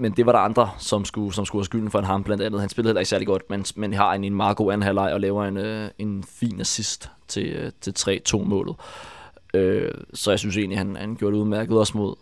[0.00, 2.42] men det var der andre, som skulle, som skulle have skylden for en ham blandt
[2.42, 2.60] andet.
[2.60, 5.12] Han spillede heller ikke særlig godt, men, men har en, en meget god anden halvleg
[5.12, 8.76] og laver en, øh, en fin assist til, øh, til 3-2-målet.
[9.54, 12.14] Øh, så jeg synes egentlig, han, han gjorde det udmærket også mod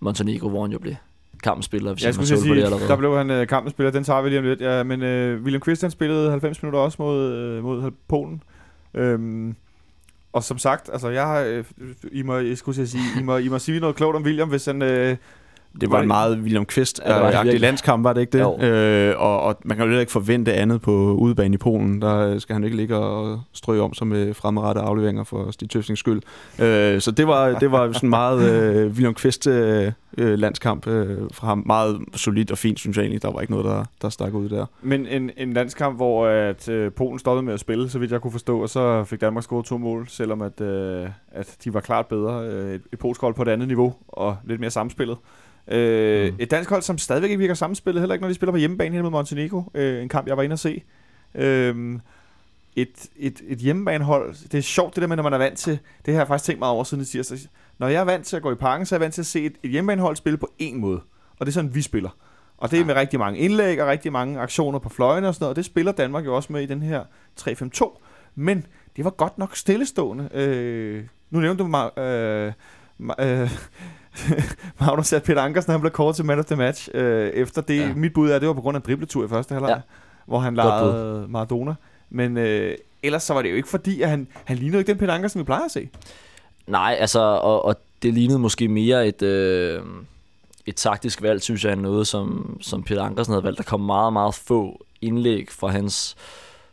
[0.00, 0.94] Montenegro, hvor han jo blev
[1.42, 2.88] kampens spiller, hvis Jeg skulle at på det sige, allerede.
[2.88, 4.60] der blev han øh, kampens spiller, den tager vi lige om lidt.
[4.60, 8.42] Ja, men øh, William Christian spillede 90 minutter også mod, øh, mod Polen.
[8.94, 9.56] Øhm,
[10.32, 11.64] og som sagt, altså jeg har, øh,
[12.12, 14.66] I må, jeg skulle sige, I må, I må sige noget klogt om William, hvis
[14.66, 15.16] han, øh,
[15.80, 18.40] Det var en meget William Kvist Ja, det var det landskamp, var det ikke det?
[18.40, 18.58] Jo.
[18.60, 22.02] Øh, og, og man kan jo ikke forvente andet på udebane i Polen.
[22.02, 26.00] Der skal han ikke ligge og strøge om sig med fremadrettede afleveringer for Stig Tøfsings
[26.00, 26.22] skyld.
[26.58, 31.18] Øh, så det var, det var sådan meget øh, William Kvist øh, øh, landskamp øh,
[31.32, 31.62] fra ham.
[31.66, 33.22] Meget solidt og fint, synes jeg egentlig.
[33.22, 34.66] Der var ikke noget, der, der stak ud der.
[34.82, 38.20] Men en, en landskamp, hvor at, øh, Polen stoppede med at spille, så vidt jeg
[38.20, 41.80] kunne forstå, og så fik Danmark scoret to mål, selvom at, øh, at de var
[41.80, 42.46] klart bedre.
[42.48, 45.16] Øh, et, et polsk hold på et andet niveau, og lidt mere samspillet.
[45.70, 46.36] Øh, Mm.
[46.38, 48.94] Et dansk hold, som stadigvæk ikke virker samspillet, heller ikke når de spiller på hjemmebane
[48.94, 49.62] her mod Montenegro.
[49.74, 50.82] Øh, en kamp, jeg var inde at se.
[51.34, 51.98] Øh,
[52.76, 55.78] et, et, et hjemmebanehold, det er sjovt det der med, når man er vant til,
[56.06, 57.38] det har jeg faktisk tænkt meget over siden i tirsdag.
[57.78, 59.26] Når jeg er vant til at gå i parken, så er jeg vant til at
[59.26, 61.00] se et, et hjemmebanehold spille på én måde.
[61.38, 62.10] Og det er sådan, vi spiller.
[62.58, 65.44] Og det er med rigtig mange indlæg og rigtig mange aktioner på fløjene og sådan
[65.44, 65.50] noget.
[65.50, 67.04] Og det spiller Danmark jo også med i den her
[67.40, 67.98] 3-5-2.
[68.34, 70.28] Men det var godt nok stillestående.
[70.34, 71.98] Øh, nu nævnte du mig...
[71.98, 72.52] Øh,
[73.20, 73.50] øh,
[74.80, 77.80] Magnus at Peter Ankersen han blev kort til man of the match øh, efter det.
[77.80, 77.94] Ja.
[77.94, 79.80] Mit bud er, at det var på grund af en dribletur i første halvleg, Ja.
[80.26, 81.74] hvor han legede Maradona.
[82.10, 84.98] Men øh, ellers så var det jo ikke fordi, at han, han lignede ikke den
[84.98, 85.88] Peter Ankersen, vi plejer at se.
[86.66, 89.82] Nej, altså, og, og det lignede måske mere et, øh,
[90.66, 93.58] et taktisk valg, synes jeg, end noget, som, som Peter Ankersen havde valgt.
[93.58, 96.16] Der kom meget, meget få indlæg fra hans,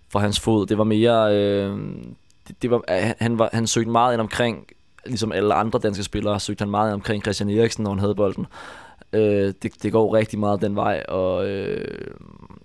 [0.09, 0.65] fra hans fod.
[0.65, 1.35] Det var mere...
[1.35, 1.77] Øh,
[2.47, 4.65] det, det var, han- han, var, han søgte meget ind omkring,
[5.05, 8.45] ligesom alle andre danske spillere, søgte han meget omkring Christian Eriksen, når han havde bolden.
[9.13, 12.11] Øh, det, det går rigtig meget den vej, og, øh,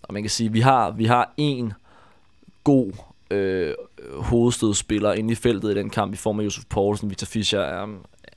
[0.02, 1.72] og man kan sige, vi har, vi har en
[2.64, 2.92] god
[3.30, 3.74] øh,
[4.18, 7.10] hovedstødspiller inde i feltet i den kamp i form af Josef Poulsen.
[7.10, 7.86] Victor Fischer er,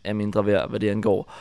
[0.04, 1.34] er mindre værd, hvad det angår.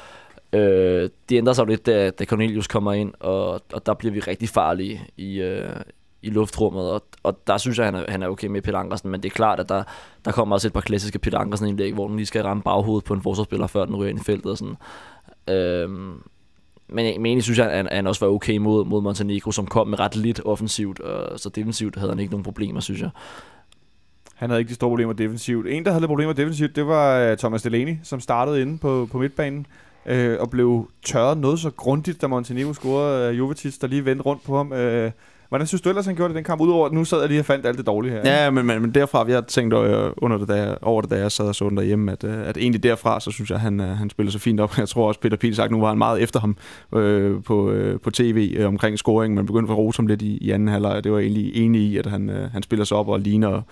[0.53, 4.13] Øh, det ændrer sig jo lidt, da, da Cornelius kommer ind, og, og der bliver
[4.13, 5.77] vi rigtig farlige i, øh,
[6.23, 9.11] i luftrummet, og, og der synes jeg, han er, han er okay med Peter Ankersen,
[9.11, 9.83] men det er klart, at der,
[10.25, 13.05] der kommer også et par klassiske Peter Ankersen indlæg, hvor den lige skal ramme baghovedet
[13.05, 14.77] på en forsvarsspiller, før den ryger ind i feltet og sådan.
[15.49, 16.23] Øhm,
[16.89, 19.51] men, men egentlig synes jeg, at han, at han også var okay mod, mod Montenegro,
[19.51, 23.01] som kom med ret lidt offensivt, og så defensivt havde han ikke nogen problemer, synes
[23.01, 23.11] jeg.
[24.35, 25.67] Han havde ikke de store problemer defensivt.
[25.69, 29.09] En, der havde lidt problemer defensivt, det var øh, Thomas Delaney, som startede inde på,
[29.13, 29.67] på midtbanen
[30.07, 34.23] øh, og blev tørret noget så grundigt, da Montenegro scorede øh, Jovetic, der lige vendte
[34.23, 34.73] rundt på ham.
[34.73, 35.11] Øh,
[35.53, 36.61] hvordan synes du ellers, han gjorde det den kamp?
[36.61, 38.21] Udover at nu sad jeg lige og fandt alt det dårlige her.
[38.25, 41.19] Ja, men, men, men derfra, jeg tænkte øh, under det, da jeg, over det, da
[41.19, 43.81] jeg sad og så den derhjemme, at, øh, at egentlig derfra, så synes jeg, han,
[43.81, 44.75] øh, han spiller så fint op.
[44.79, 46.57] Jeg tror også, Peter Piel sagt, nu var han meget efter ham
[46.95, 50.37] øh, på, øh, på tv øh, omkring scoringen, men begyndte at rose ham lidt i,
[50.37, 52.85] i anden halvleg, og det var jeg egentlig enig i, at han, øh, han spiller
[52.85, 53.63] sig op og ligner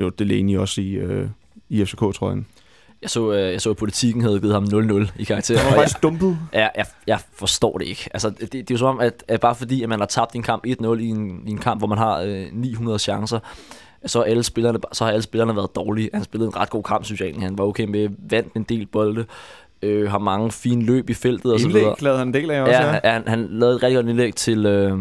[0.00, 1.26] jo Delaney også i, øh,
[1.68, 2.46] i FCK-trøjen.
[3.02, 5.58] Jeg så, øh, jeg så at politikken havde givet ham 0-0 i karakter.
[5.58, 6.38] Han var faktisk dumpet.
[6.52, 8.08] jeg, jeg, jeg forstår det ikke.
[8.14, 10.34] Altså, det, det er jo som om, at, at bare fordi at man har tabt
[10.34, 13.38] en kamp 1-0 i en, i en kamp, hvor man har øh, 900 chancer,
[14.06, 16.10] så, er alle spillerne, så har alle spillerne været dårlige.
[16.14, 17.48] Han spillede en ret god kamp, synes jeg egentlig.
[17.48, 19.24] Han var okay med, vandt en del bolde,
[19.82, 21.82] øh, har mange fine løb i feltet og så videre.
[21.82, 22.72] Indlæg lavede han en del af også.
[22.72, 23.12] Ja, ja.
[23.12, 24.98] Han, han lavede et rigtig godt indlæg til øh,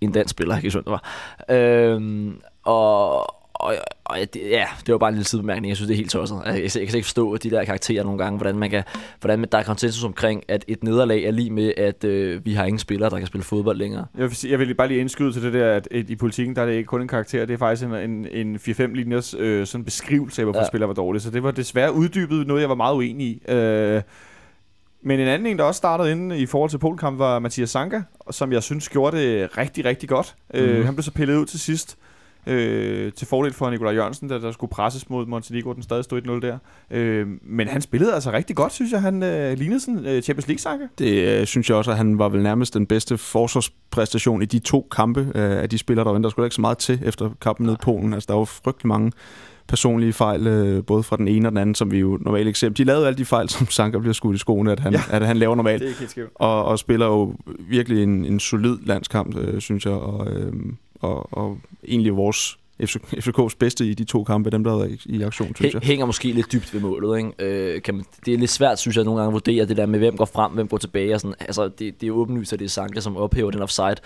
[0.00, 1.04] en dansk spiller, jeg kan ikke det var.
[1.50, 2.32] Øh,
[2.64, 3.16] og,
[3.54, 5.68] og, og det, ja, det var bare en lille sidebemærkning.
[5.68, 6.42] Jeg synes, det er helt tosset.
[6.46, 8.82] Jeg, jeg, jeg kan ikke forstå de der karakterer nogle gange, hvordan, man kan,
[9.20, 12.64] hvordan der er konsensus omkring, at et nederlag er lige med, at øh, vi har
[12.64, 14.06] ingen spillere, der kan spille fodbold længere.
[14.18, 16.62] Jeg vil, jeg vil bare lige indskyde til det der, at et, i politikken, der
[16.62, 19.66] er det ikke kun en karakter, det er faktisk en, en, en 4-5 linjers øh,
[19.66, 20.66] sådan beskrivelse af, hvorfor Ja.
[20.66, 21.24] spiller var dårligt.
[21.24, 23.42] Så det var desværre uddybet noget, jeg var meget uenig i.
[23.48, 24.02] Øh,
[25.02, 28.00] men en anden en, der også startede inde i forhold til Polkamp, var Mathias Sanka,
[28.30, 30.34] som jeg synes gjorde det rigtig, rigtig godt.
[30.54, 30.60] Mm.
[30.60, 30.68] Mhm.
[30.68, 31.96] Øh, han blev så pillet ud til sidst.
[32.46, 36.22] Øh, til fordel for Nikolaj Jørgensen, der, der skulle presses mod Montenegro, den stadig stod
[36.22, 36.58] 1-0 der.
[36.90, 39.02] Øh, men han spillede altså rigtig godt, synes jeg.
[39.02, 40.88] Han øh, lignede sådan øh, Champions League-sanke.
[40.98, 44.58] Det øh, synes jeg også, at han var vel nærmest den bedste forsvarspræstation i de
[44.58, 46.18] to kampe øh, af de spillere, der var.
[46.18, 48.12] Der skulle ikke så meget til efter kampen nede i Polen.
[48.12, 49.12] Altså, der var frygtelig mange
[49.68, 52.58] personlige fejl, øh, både fra den ene og den anden, som vi jo normalt ikke
[52.58, 52.68] ser.
[52.68, 55.00] De lavede alle de fejl, som Sanka bliver skudt i skoene, at han, ja.
[55.10, 55.80] At han laver normalt.
[55.80, 56.30] Det er ikke helt.
[56.34, 57.34] Og, og spiller jo
[57.68, 59.92] virkelig en, en solid landskamp, øh, synes jeg.
[59.92, 60.52] Og, øh,
[61.04, 65.00] og, og egentlig vores FC, FCK's bedste i de to kampe, dem der har været
[65.04, 65.82] i, aktion, synes jeg.
[65.82, 67.18] Hæ- hænger måske lidt dybt ved målet.
[67.18, 67.32] Ikke?
[67.38, 69.86] Øh, kan man, det er lidt svært, synes jeg, nogle gange at vurdere det der
[69.86, 71.14] med, hvem går frem, hvem går tilbage.
[71.14, 71.34] Og sådan.
[71.40, 73.96] Altså, det, det er åbenlyst, at det er Sanka, som ophæver den offside.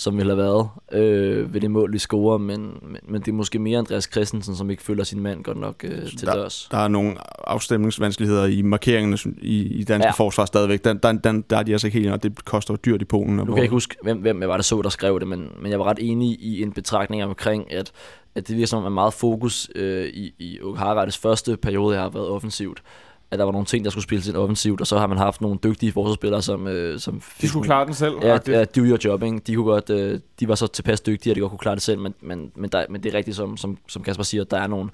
[0.00, 3.32] Som ville have været øh, ved det mål, vi scorer, men, men, men det er
[3.32, 6.68] måske mere Andreas Christensen, som ikke følger sin mand godt nok øh, til der, dørs.
[6.70, 7.16] Der er nogle
[7.48, 10.12] afstemningsvanskeligheder i markeringerne i, i danske ja.
[10.12, 10.84] Forsvar stadigvæk.
[10.84, 13.36] Den, den, den, der er de altså ikke helt, og det koster dyrt i Polen.
[13.36, 15.48] Nu kan jeg ikke huske, hvem, hvem jeg var, der så, der skrev det, men,
[15.62, 17.92] men jeg var ret enig i en betragtning omkring, at,
[18.34, 22.28] at det virker som, at meget fokus øh, i, i Harreides første periode har været
[22.28, 22.82] offensivt.
[23.30, 25.40] At der var nogle ting, der skulle spilles ind offensivt, og så har man haft
[25.40, 28.14] nogle dygtige forsvarsspillere, som, øh, som De skulle klare den selv.
[28.22, 29.38] Ja, ja, do your job, ikke?
[29.46, 31.82] De, kunne godt, øh, de var så tilpas dygtige, at de godt kunne klare det
[31.82, 34.56] selv, men, men, men, der, men det er rigtigt, som, som, som Kasper siger, der
[34.56, 34.90] er nogle,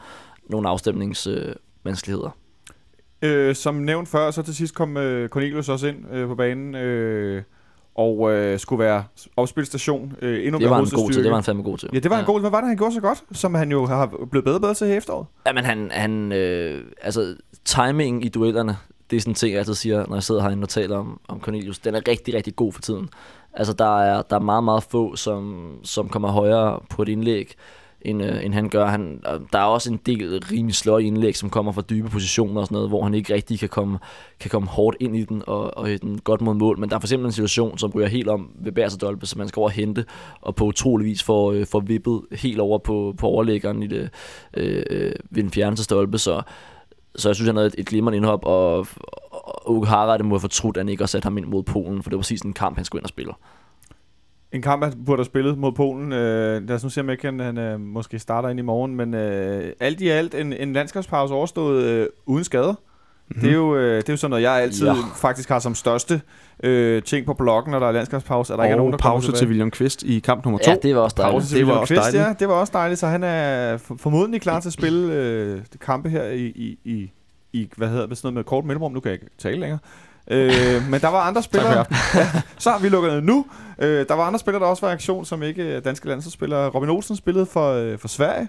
[0.51, 2.27] nogle afstemningsvanskeligheder.
[2.27, 2.46] Øh.
[3.22, 6.75] Øh, som nævnt før, så til sidst kom øh, Cornelius også ind øh, på banen,
[6.75, 7.42] øh,
[7.94, 9.05] og øh, skulle være
[9.37, 10.16] opspilstation.
[10.22, 11.90] Øh, endnu det var en god til, det var han fandme god til.
[11.92, 12.22] Ja, det var ja.
[12.22, 14.57] en god Hvad var det, han gjorde så godt, som han jo har blevet bedre
[14.57, 15.27] og bedre til i efteråret?
[15.46, 18.76] Ja, men han, han øh, altså timing i duellerne,
[19.11, 21.20] det er sådan en ting, jeg altid siger, når jeg sidder herinde og taler om,
[21.29, 21.79] om Cornelius.
[21.79, 23.09] Den er rigtig, rigtig god for tiden.
[23.55, 27.55] Altså, der er, der er meget, meget få, som, som kommer højere på et indlæg,
[28.00, 28.87] end, øh, end han gør.
[28.87, 32.61] Han, øh, der er også en del rimelig sløje indlæg, som kommer fra dybe positioner
[32.61, 33.98] og sådan noget, hvor han ikke rigtig kan komme,
[34.40, 36.79] kan komme hårdt ind i den og, og hætte den godt mod mål.
[36.79, 39.26] Men der er for eksempel en situation, som ryger helt om ved Bærs og Dolpe,
[39.26, 40.05] som man skal over og hente,
[40.40, 44.11] og på utrolig vis får, øh, får vippet helt over på, på overlæggeren i det,
[44.55, 46.18] øh, øh ved den fjerneste stolpe.
[46.18, 46.42] Så,
[47.16, 48.79] så jeg synes, han havde et, et glimrende indhop, og,
[49.31, 52.02] og Okahara, det må have fortrudt, at han ikke har sat ham ind mod Polen,
[52.02, 53.33] for det var præcis en kamp, han skulle ind og spille.
[54.52, 56.12] En kamp, han burde have spillet mod Polen.
[56.12, 58.96] Øh, lad os nu se, om ikke han, han øh, måske starter ind i morgen.
[58.96, 62.74] Men øh, alt i alt en, en landskabspause overstået øh, uden skader.
[63.29, 63.41] Mm-hmm.
[63.43, 64.95] Det, er jo, øh, det er jo sådan noget, jeg altid ja.
[65.17, 66.21] Faktisk har som største
[66.62, 68.53] øh, ting på bloggen, når der er landskabspause.
[68.53, 70.71] Er der og ikke er nogen, der pause til William Kvist i kamp nummer to.
[70.71, 71.35] Ja, det var også dejligt.
[71.35, 72.23] Pause til Det var William også Kvist, dejligt.
[72.23, 75.61] Ja, det var også dejligt, så han er for- formodentlig klar til at spille øh,
[75.81, 77.11] kampe her i, i, i,
[77.53, 79.79] i, hvad hedder det, sådan noget med kort mellemrum, nu kan jeg ikke tale længere.
[80.31, 81.79] Øh, men der var andre spillere,
[82.15, 82.27] ja,
[82.59, 83.47] så har vi lukket ned nu.
[83.79, 86.69] Øh, der var andre spillere, der også var i aktion, som ikke er danske landsholdsspillere.
[86.69, 88.49] Robin Olsen spillede for, øh, for Sverige,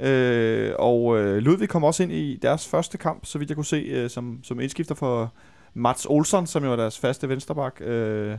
[0.00, 3.64] øh, og øh, Ludvig kom også ind i deres første kamp, så vidt jeg kunne
[3.64, 5.32] se, øh, som, som indskifter for
[5.74, 7.80] Mats Olsson, som jo er deres faste vensterbak.
[7.80, 8.34] Øh,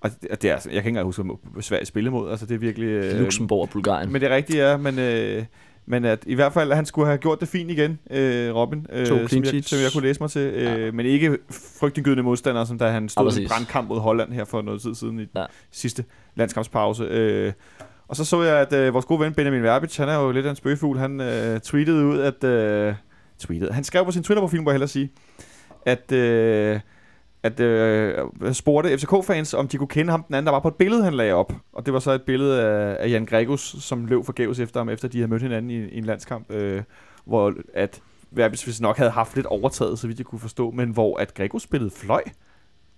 [0.00, 2.30] og det, det er, jeg kan ikke engang huske, hvad Sverige spillede mod.
[2.30, 2.86] Altså, det er virkelig...
[2.86, 4.12] Øh, Luxembourg og Bulgarien.
[4.12, 5.44] men det rigtige er, men, øh,
[5.86, 8.86] men at i hvert fald, at han skulle have gjort det fint igen, øh, Robin,
[8.92, 10.40] øh, To som, jeg, som jeg kunne læse mig til.
[10.40, 10.76] Øh, Ja.
[10.76, 10.90] ja.
[10.92, 11.38] Men ikke
[11.80, 14.82] frygtindgydende modstander, som da han stod Ja, i en brandkamp mod Holland her for noget
[14.82, 15.40] tid siden i ja.
[15.40, 15.46] Ja.
[15.70, 17.04] sidste landskampspause.
[17.04, 17.52] Øh,
[18.08, 20.46] og så så jeg, at øh, vores gode ven Benjamin Verbitz, han er jo lidt
[20.46, 22.44] af en spøgefugl, han øh, tweetede ud, at...
[22.44, 22.94] Øh,
[23.38, 25.12] tweetede, han skrev på sin Twitter-profil, må jeg hellere sige,
[25.86, 26.12] at...
[26.12, 26.80] Øh,
[27.42, 30.74] at øh, spurgte FCK-fans, om de kunne kende ham den anden, der var på et
[30.74, 31.52] billede, han lagde op.
[31.72, 34.88] Og det var så et billede af, af Jan Gregus, som løb forgæves efter ham,
[34.88, 36.82] efter de havde mødt hinanden i, i en landskamp, øh,
[37.24, 40.90] hvor at Verbis hvis nok havde haft lidt overtaget, så vidt jeg kunne forstå, men
[40.90, 42.22] hvor at Gregus spillede fløj,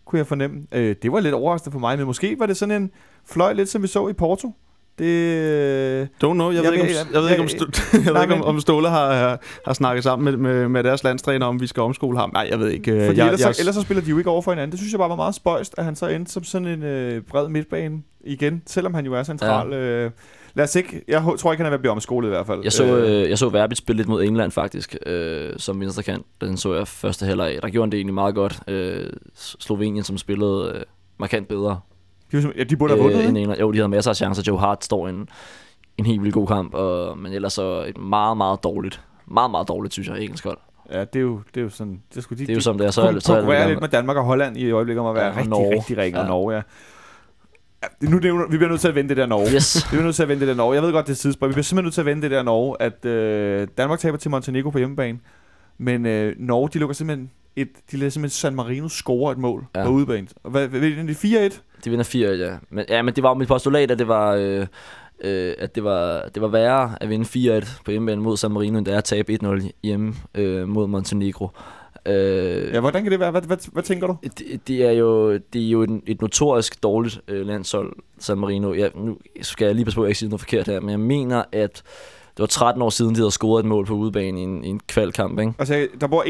[0.05, 0.67] kunne jeg fornemme.
[0.73, 2.91] Øh, det var lidt overraskende for mig, men måske var det sådan en
[3.25, 4.55] fløj, lidt som vi så i Porto.
[4.99, 6.51] Det, øh, Don't know.
[6.51, 8.61] Jeg, Jeg ved ikke, om, jeg ved ikke, om, jeg- jeg ved ikke, om, om
[8.61, 12.19] Ståle har, har, har snakket sammen med, med, med deres landstræner, om vi skal omskole
[12.19, 12.31] ham.
[12.33, 12.93] Nej, jeg ved ikke.
[12.93, 14.71] øh, fordi jeg, ellers, jeg, så, ellers så spiller de jo ikke over for hinanden.
[14.71, 17.23] Det synes jeg bare var meget spøjst, at han så endte som sådan en øh,
[17.23, 19.73] bred midtbane igen, selvom han jo er central.
[19.73, 19.79] Ja.
[19.79, 20.11] Øh,
[20.55, 22.61] lad os ikke, jeg tror ikke, han er ved at blive omskolet i hvert fald.
[22.65, 26.27] Jeg så, øh, jeg så Verbit spille lidt mod England faktisk, øh, som venstrekant.
[26.41, 27.59] Den så jeg første halvleg.
[27.63, 28.59] Der gjorde han det egentlig meget godt.
[28.69, 30.83] Øh, Slovenien, som spillede øh,
[31.19, 31.81] markant bedre
[32.43, 33.61] de, ja, de burde have vundet, øh, øh, end England.
[33.61, 34.43] Jo, de havde masser af chancer.
[34.47, 35.29] Joe Hart står i en,
[35.99, 39.01] en helt vildt god kamp, og, men ellers så et meget, meget dårligt.
[39.27, 40.59] Meget, meget dårligt, synes jeg, engelsk hold.
[40.93, 42.03] Ja, det er jo, det er jo sådan...
[42.15, 42.91] Det, skulle de, Det er jo som det er.
[42.91, 45.15] Så, er- så er konkurrerer det, lidt med Danmark og Holland i øjeblikket om at
[45.15, 45.77] være Ja, rigtig, Norge.
[45.77, 46.19] rigtig ringe.
[46.19, 46.23] Ja.
[46.25, 46.29] Og.
[46.29, 46.63] Norge, ja.
[47.83, 49.55] ja det- nu nævner, vi bliver nødt til at vende det der Norge.
[49.55, 49.77] Yes.
[49.77, 50.75] Vi bliver nødt til at vende det der Norge.
[50.75, 51.49] Jeg ved godt, det er tidsspring.
[51.49, 54.31] Vi bliver simpelthen nødt til at vende det der Norge, at øh, Danmark taber til
[54.31, 55.19] Montenegro på hjemmebane.
[55.79, 59.65] Men øh, Norge, de lukker simpelthen et, de lader simpelthen San Marino score et mål
[59.77, 59.85] ja.
[59.85, 60.27] På udebane.
[60.43, 61.61] Hvad, hvad, hvad, det 4-1?
[61.85, 62.51] De vinder 4 ja.
[62.71, 64.35] Men, ja, men det var jo mit postulat, at det var...
[64.35, 64.67] Øh,
[65.25, 68.79] øh, at det var, det var værre at vinde 4-1 på hjemmebane mod San Marino,
[68.79, 71.49] end det er at tabe 1-0 hjemme øh, mod Montenegro.
[72.07, 73.31] Øh, Ja, hvordan kan det være?
[73.31, 74.17] Hvad, hvad, hvad tænker du?
[74.23, 78.73] det, det er jo, det er jo et, et notorisk dårligt øh, landshold, San Marino.
[78.73, 80.91] Ja, nu skal jeg lige passe på, at jeg ikke siger noget forkert her, men
[80.91, 81.83] jeg mener, at
[82.37, 84.69] det var 13 år siden, de havde scoret et mål på udebane i en, i
[84.69, 85.53] en kvalkamp, ikke?
[85.59, 86.23] Altså, der bor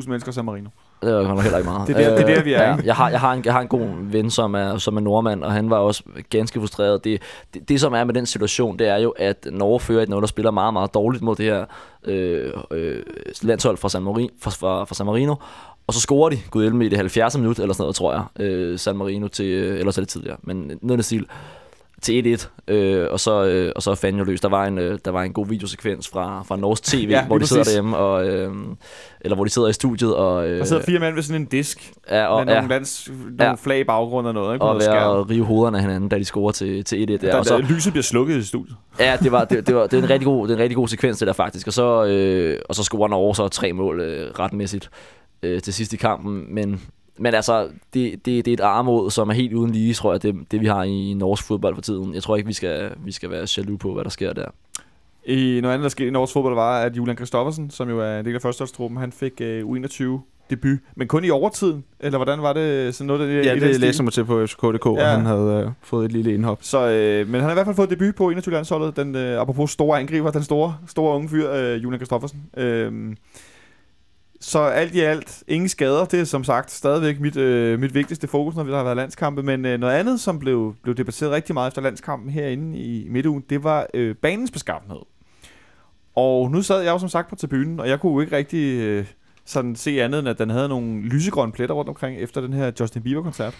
[0.00, 0.70] 31.000 mennesker i San Marino.
[1.02, 1.88] Det var nok heller ikke meget.
[1.88, 2.86] Det er der- det er der, vi er, Ja, ikke?
[2.86, 5.44] jeg, har, jeg, har en, jeg har en god ven, som er, som er nordmand,
[5.44, 7.04] og han var også ganske frustreret.
[7.04, 7.22] Det,
[7.54, 10.22] det, det, som er med den situation, det er jo, at Norge fører et noget,
[10.22, 11.64] der spiller meget, meget dårligt mod det her
[12.04, 13.02] øh, øh,
[13.42, 15.34] landshold fra San, Marino, fra, fra, fra San Marino.
[15.86, 17.38] Og så scorer de, gud i det 70.
[17.38, 20.36] minut, eller sådan noget, tror jeg, øh, San Marino til, øh, eller så det tidligere,
[20.42, 21.26] men noget af stil.
[22.02, 22.34] Til
[22.68, 24.40] 1-1, øh, og, så, øh, og så fandt jo løs.
[24.40, 27.38] Der var en, øh, der var en god videosekvens fra, fra Norsk TV, Ja, hvor
[27.38, 27.74] de sidder præcis.
[27.74, 28.52] derhjemme, og, øh,
[29.20, 30.14] eller hvor de sidder i studiet.
[30.16, 32.74] Og, øh, Der sidder fire mænd ved sådan en disk, ja, og, med ja, nogle,
[32.74, 33.54] lands, nogle Ja.
[33.54, 34.64] flag i baggrund og noget, ikke?
[34.64, 35.18] Og skærm.
[35.20, 37.06] at rive hovederne af hinanden, da de scorer til, til 1-1.
[37.12, 38.76] Der, Der, og der, så, lyset bliver slukket i studiet.
[39.00, 40.76] Ja, det var, det, det var det er en rigtig god, det er en rigtig
[40.76, 41.66] god sekvens det der faktisk.
[41.66, 44.90] Og så øh, og så scorer Norge så tre mål øh, retmæssigt
[45.42, 46.80] øh, til sidst i kampen, men
[47.18, 50.22] men altså, det, det, det er et armod, som er helt uden lige, tror jeg,
[50.22, 52.14] det, det vi har i norsk fodbold for tiden.
[52.14, 54.46] Jeg tror ikke, vi skal, vi skal være jaloux på, hvad der sker der.
[55.24, 58.18] I noget andet, der skete i Norges fodbold, var, at Julian Kristoffersen, som jo er
[58.18, 60.04] en del af førsteholdstruppen, han fik øh, U21
[60.50, 62.94] debut, men kun i overtiden, eller hvordan var det?
[62.94, 64.90] Sådan noget, der, Ja, det læser mig til på FCK.dk, ja.
[64.90, 65.02] Ja.
[65.02, 66.58] og han havde øh, fået et lille indhop.
[66.60, 69.70] Så, øh, men han har i hvert fald fået debut på 21-landsholdet, den, øh, apropos
[69.70, 72.42] store angriber, den store, store unge fyr, øh, Julian Kristoffersen.
[72.56, 72.92] Øh,
[74.42, 78.28] så alt i alt, ingen skader, det er som sagt stadigvæk mit, øh, mit vigtigste
[78.28, 81.54] fokus, når vi har været landskampe, men øh, noget andet, som blev, blev debatteret rigtig
[81.54, 85.00] meget efter landskampen herinde i midtugen, det var øh, banens beskaffenhed.
[86.16, 88.80] Og nu sad jeg jo som sagt på tribunen, og jeg kunne jo ikke rigtig
[88.80, 89.06] øh,
[89.44, 92.70] sådan se andet, end at den havde nogle lysegrønne pletter rundt omkring efter den her
[92.80, 93.54] Justin Bieber-koncert.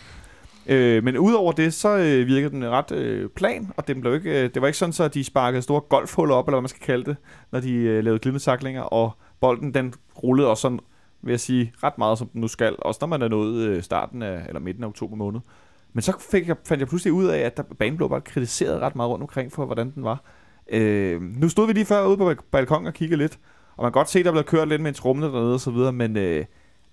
[0.66, 4.42] Øh, men udover det, så øh, virkede den ret øh, plan, og den blev ikke,
[4.42, 6.83] øh, det var ikke sådan, så de sparkede store golfhuller op, eller hvad man skal
[6.87, 7.16] kalde det,
[7.53, 10.81] når de øh, lavede glidende og bolden den rullede også sådan,
[11.22, 13.83] vil jeg sige, ret meget, som den nu skal, også når man er nået øh,
[13.83, 15.40] starten af, eller midten af oktober måned.
[15.92, 18.81] Men så fik jeg, fandt jeg pludselig ud af, at der, banen blev bare kritiseret
[18.81, 20.22] ret meget rundt omkring for, hvordan den var.
[20.70, 23.38] Øh, nu stod vi lige før ude på balkongen og kiggede lidt,
[23.76, 25.70] og man kan godt se, der blev kørt lidt med en trumle dernede og så
[25.70, 26.44] videre, men øh,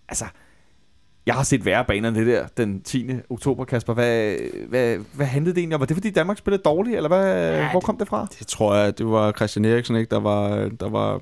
[0.10, 0.26] altså,
[1.26, 3.10] jeg har set værre baner end det der den 10.
[3.30, 3.94] oktober, Kasper.
[3.94, 5.80] Hvad, hvad, hvad handlede det egentlig om?
[5.80, 8.28] Var det fordi Danmark spillede dårligt, eller hvad, ja, hvor kom det fra?
[8.40, 10.10] Det tror jeg, det var Christian Eriksen, ikke?
[10.10, 11.22] Der var, der var,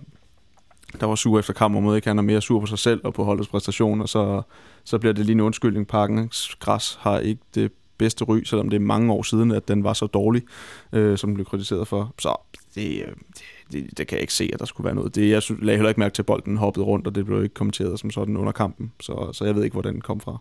[0.99, 2.07] der var sur efter kampen mod, ikke?
[2.07, 4.41] Han er mere sur på sig selv og på holdets præstationer, så,
[4.83, 5.87] så bliver det lige en undskyldning.
[5.87, 9.83] Parkens græs har ikke det bedste ry, selvom det er mange år siden, at den
[9.83, 10.43] var så dårlig,
[10.93, 12.13] øh, som den blev kritiseret for.
[12.19, 12.41] Så
[12.75, 15.15] det, det, det, det kan jeg ikke se, at der skulle være noget.
[15.15, 17.43] Det, jeg synes, lagde heller ikke mærke til, at bolden hoppede rundt, og det blev
[17.43, 18.91] ikke kommenteret som sådan under kampen.
[18.99, 20.37] Så, så jeg ved ikke, hvor den kom fra.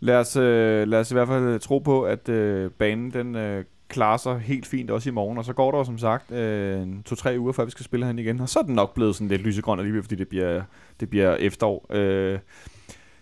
[0.00, 3.64] Lad os, øh, lad os i hvert fald tro på, at øh, banen den øh,
[3.88, 5.38] klarer sig helt fint også i morgen.
[5.38, 8.06] Og så går der jo som sagt øh, en to-tre uger, før vi skal spille
[8.06, 8.40] han igen.
[8.40, 10.62] Og så er den nok blevet sådan lidt lysegrøn alligevel, fordi det bliver,
[11.00, 11.86] det bliver efterår.
[11.90, 12.38] Øh,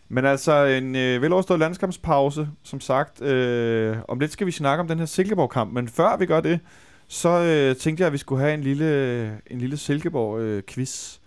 [0.09, 3.23] men altså en øh, veloverstået landskampspause, som sagt.
[3.23, 5.73] Øh, om lidt skal vi snakke om den her Silkeborg-kamp.
[5.73, 6.61] Men før vi gør det,
[7.09, 11.19] så øh, tænkte jeg, at vi skulle have en lille, en lille Silkeborg-quiz.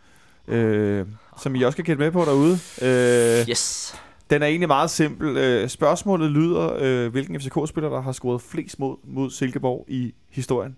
[0.47, 1.06] Øh, øh,
[1.41, 2.60] som I også kan kende med på derude.
[2.82, 3.95] Øh, Yes
[4.29, 5.37] den er egentlig meget simpel.
[5.37, 10.77] Øh, spørgsmålet lyder, øh, hvilken FCK-spiller, der har scoret flest mod, mod Silkeborg i historien.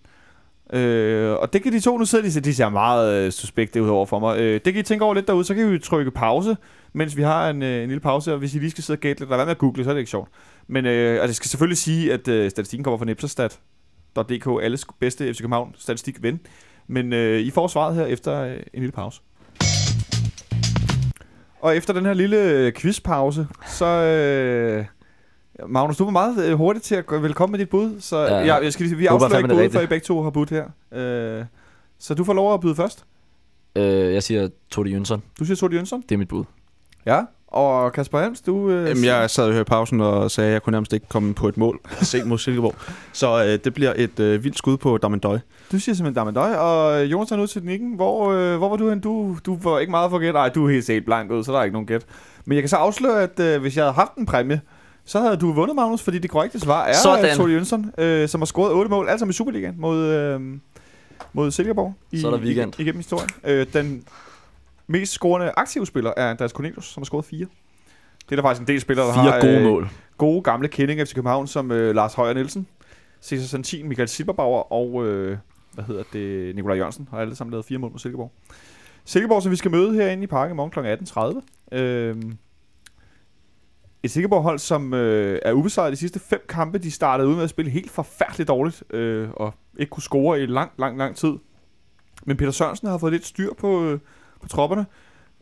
[0.74, 3.90] Øh, og det kan de to, nu sidder de, de ser meget øh, suspekte ud
[3.90, 4.40] over for mig.
[4.40, 6.58] Øh, det kan I tænke over lidt derude, så kan vi trykke pause,
[6.94, 9.02] mens vi har en, øh, en lille pause, og hvis I lige skal sidde og
[9.02, 10.30] gætte lidt, eller med at google, så er det ikke sjovt.
[10.68, 15.34] Men øh, og det skal selvfølgelig sige, at øh, statistikken kommer fra Nepsastat.dk, alles bedste
[15.34, 16.40] FC København statistik ven.
[16.88, 19.22] Men øh, I får svaret her efter øh, en lille pause.
[21.62, 23.86] Og efter den her lille øh, quizpause, så...
[23.86, 24.86] Øh,
[25.68, 28.36] Magnus, du var meget øh, hurtig til at gå- velkommen med dit bud, så Ja.
[28.36, 30.66] jeg, jeg skal vi afslører ikke det budet, før I begge to har budt her.
[30.92, 31.46] Øh,
[32.00, 33.06] så du får lov at byde først.
[33.76, 35.24] Øh, jeg siger Todi Jønsson.
[35.40, 36.02] Du siger Tordi Jønsson.
[36.02, 36.44] Det er mit bud.
[37.06, 37.22] Ja.
[37.52, 38.70] Og Kasper Helms, du...
[38.70, 41.06] Øh, Jamen, jeg sad jo her i pausen og sagde, at jeg kunne nærmest ikke
[41.10, 42.76] komme på et mål sent mod Silkeborg.
[43.14, 45.40] Så øh, det bliver et øh, vildt skud på Damendøj.
[45.72, 47.96] Du siger simpelthen Damendøj, og øh, Jonas er nu til teknikken.
[47.96, 49.00] Hvor, øh, hvor var du hen?
[49.00, 50.34] Du, du var ikke meget for gæt.
[50.34, 52.06] Nej, du er helt set blank ud, så der er ikke nogen gæt.
[52.46, 54.62] Men jeg kan så afsløre, at øh, hvis jeg havde haft en præmie,
[55.06, 57.36] så havde du vundet, Magnus, fordi det korrekte svar er Sådan.
[57.38, 60.42] Tordi Jønsson, øh, som har scoret 8 mål, altså med Superligaen mod, øh,
[61.34, 61.94] mod Silkeborg.
[62.12, 62.74] I, Så er der weekend.
[62.80, 63.30] I, igennem historien.
[63.44, 64.04] Øh, den
[64.90, 67.40] mest scorende aktive spiller er Andreas Cornelius, som har scoret 4.
[67.40, 69.90] Det er der faktisk en del spillere, der Fire har gode øh, mål.
[70.18, 72.68] gode gamle kendinge FC København, som øh, Lars Højer Nielsen,
[73.22, 75.38] Cesar Santin, Michael Silberbauer og øh,
[75.74, 78.32] hvad hedder det, Nikolaj Jørgensen, har alle sammen lavet fire mål mod Silkeborg.
[79.06, 80.80] Silkeborg, som vi skal møde herinde i parken i morgen kl.
[81.74, 81.78] 18.30.
[81.78, 82.16] Øh,
[84.04, 86.78] et Silkeborg-hold, som øh, er ubesejret de sidste fem kampe.
[86.78, 90.46] De startede ud med at spille helt forfærdeligt dårligt, øh, og ikke kunne score i
[90.46, 91.34] lang, lang, lang tid.
[92.26, 94.00] Men Peter Sørensen har fået lidt styr på, øh,
[94.42, 94.86] på tropperne.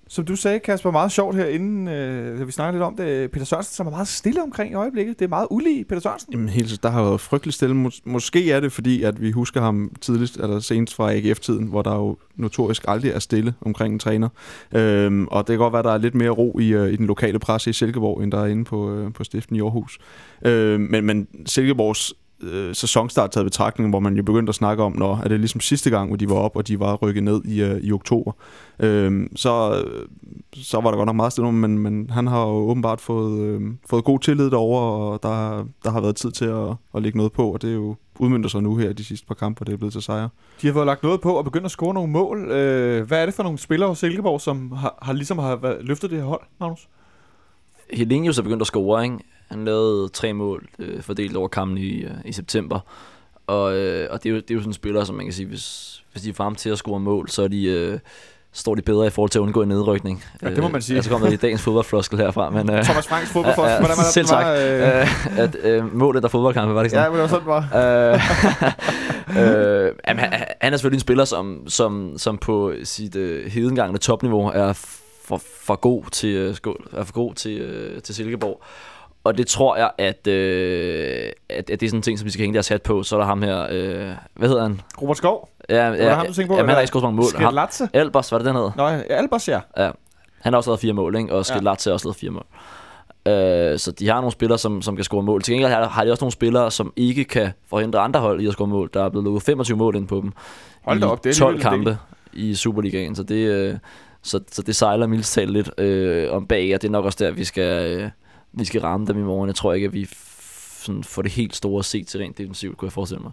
[0.09, 3.31] Som du sagde, Kasper, meget sjovt her, inden øh, vi snakkede lidt om det.
[3.31, 5.19] Peter Sørensen, som er meget stille omkring i øjeblikket.
[5.19, 6.33] Det er meget ulige Peter Sørensen.
[6.33, 7.85] Jamen, helt, der har været frygtelig stille.
[7.85, 11.81] Mås- måske er det, fordi at vi husker ham tidligst, eller senest fra AGF-tiden, hvor
[11.81, 14.29] der jo notorisk aldrig er stille omkring en træner.
[14.75, 16.95] Øhm, og det kan godt være, at der er lidt mere ro i, øh, i
[16.95, 19.99] den lokale presse i Silkeborg, end der er inde på, øh, på stiften i Aarhus.
[20.45, 24.97] Øhm, men, men Silkeborgs øh, sæsonstart taget betragtning, hvor man jo begyndte at snakke om,
[24.97, 27.45] når er det ligesom sidste gang, hvor de var op, og de var rykket ned
[27.45, 28.31] i, øh, i oktober.
[28.79, 30.07] Øhm, så øh,
[30.53, 33.61] så var der godt nok meget stille, men, men han har jo åbenbart fået, øh,
[33.89, 37.31] fået god tillid derover og der, der har været tid til at, at lægge noget
[37.31, 39.73] på, og det er jo udmyndter sig nu her de sidste par kampe, og det
[39.73, 40.29] er blevet til sejre.
[40.61, 42.51] De har fået lagt noget på og begyndt at score nogle mål.
[42.51, 45.77] Øh, hvad er det for nogle spillere hos Silkeborg, som har, har ligesom har været,
[45.85, 46.87] løftet det her hold, Magnus?
[47.93, 49.17] Helenius er begyndt at score, ikke?
[49.49, 52.79] Han lavede tre mål øh, fordelt over kampen i, øh, i september.
[53.47, 55.33] Og, øh, og det, er jo, det er jo sådan en spiller, som man kan
[55.33, 57.65] sige, hvis, hvis de er frem til at score mål, så er de...
[57.65, 57.99] Øh,
[58.57, 60.23] står de bedre i forhold til at undgå en nedrykning.
[60.41, 60.93] Ja, det må man sige.
[60.93, 62.49] Øh, altså kommer i dagens fodboldfloskel herfra.
[62.49, 66.23] Men, øh, Thomas Franks fodboldfloskel, ja, hvordan var det, selv var, øh, at øh, målet
[66.23, 67.05] der fodboldkampe, var det ikke sådan?
[67.05, 67.69] Ja, men det var sådan, var.
[69.35, 73.51] øh, øh, jamen, han, han er selvfølgelig en spiller, som, som, som på sit øh,
[73.51, 74.73] hedengangne topniveau er
[75.25, 76.55] for, for god til, øh,
[76.93, 78.61] er for god til, øh, til Silkeborg.
[79.23, 82.31] Og det tror jeg, at, øh, at, at det er sådan en ting, som vi
[82.31, 83.03] skal hænge deres hat på.
[83.03, 84.81] Så er der ham her, øh, hvad hedder han?
[85.01, 85.49] Robert Skov?
[85.69, 86.41] Ja, ja, ham, du på?
[86.41, 87.25] Jamen, han har ikke skåret så mange mål.
[87.25, 87.89] Skidlatse?
[87.93, 88.69] Albers, var det den hed?
[88.75, 89.59] Nå, ja, Albers, ja.
[89.77, 89.91] Ja,
[90.41, 91.33] han har også lavet fire mål, ikke?
[91.33, 91.91] og Skidlatse ja.
[91.91, 92.45] har også lavet fire mål.
[93.27, 93.33] Uh,
[93.77, 95.41] så de har nogle spillere, som, som kan score mål.
[95.41, 98.53] Til gengæld har, de også nogle spillere, som ikke kan forhindre andre hold i at
[98.53, 98.89] score mål.
[98.93, 100.33] Der er blevet lukket 25 mål ind på dem.
[100.83, 101.97] Hold da op, det er 12 kampe
[102.33, 103.77] i Superligaen, så det, uh,
[104.23, 107.25] så, så det sejler mildt talt lidt uh, om bag, og det er nok også
[107.25, 108.09] der, vi skal, uh,
[108.59, 109.47] vi skal ramme dem i morgen.
[109.47, 110.09] Jeg tror ikke, at vi
[110.77, 113.31] sådan får det helt store set til rent defensivt, kunne jeg forestille mig.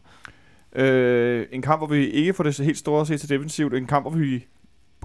[0.85, 3.75] Øh, en kamp, hvor vi ikke får det helt store set til defensivt.
[3.75, 4.45] En kamp, hvor vi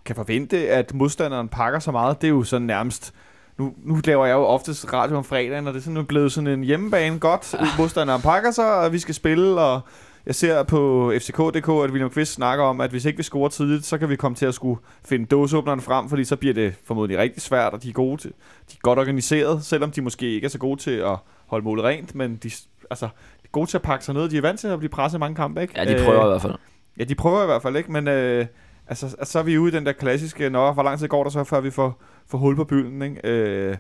[0.06, 2.22] kan forvente, at modstanderen pakker så meget.
[2.22, 3.14] Det er jo sådan nærmest...
[3.58, 6.48] Nu, nu laver jeg jo oftest radio om fredagen, og det er sådan blevet sådan
[6.48, 7.54] en hjemmebane godt.
[7.54, 7.60] Ja.
[7.78, 9.82] Modstanderen pakker sig, og vi skal spille, og
[10.30, 13.86] jeg ser på FCK.dk, at William Kvist snakker om, at hvis ikke vi scorer tidligt,
[13.86, 17.18] så kan vi komme til at skulle finde dåseåbneren frem, fordi så bliver det formodentlig
[17.18, 18.30] rigtig svært, og de er, gode til,
[18.72, 21.18] de er godt organiseret, selvom de måske ikke er så gode til at
[21.48, 22.52] holde målet rent, men de,
[22.90, 24.30] altså, de er gode til at pakke sig ned.
[24.30, 25.74] De er vant til at blive presset i mange kampe, ikke?
[25.78, 26.56] Ja, de prøver øh, i hvert fald.
[27.00, 27.92] Ja, de prøver i hvert fald, ikke?
[27.92, 28.46] Men øh,
[28.88, 31.24] altså, altså, så er vi ude i den der klassiske, nå, hvor lang tid går
[31.24, 33.22] der så, før vi får, får hul på bylden, ikke?
[33.24, 33.78] Øh,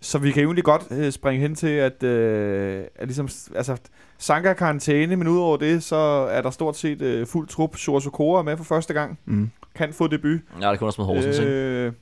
[0.00, 3.76] så vi kan egentlig godt øh, springe hen til, at, øh, at ligesom, altså,
[4.18, 5.96] Sanka karantæne, men udover det, så
[6.30, 7.76] er der stort set øh, fuld trup.
[7.76, 9.18] Shura Sokora er med for første gang.
[9.24, 9.50] Mm.
[9.74, 10.40] Kan få debut.
[10.60, 11.92] Ja, det kunne også med Horsens, øh,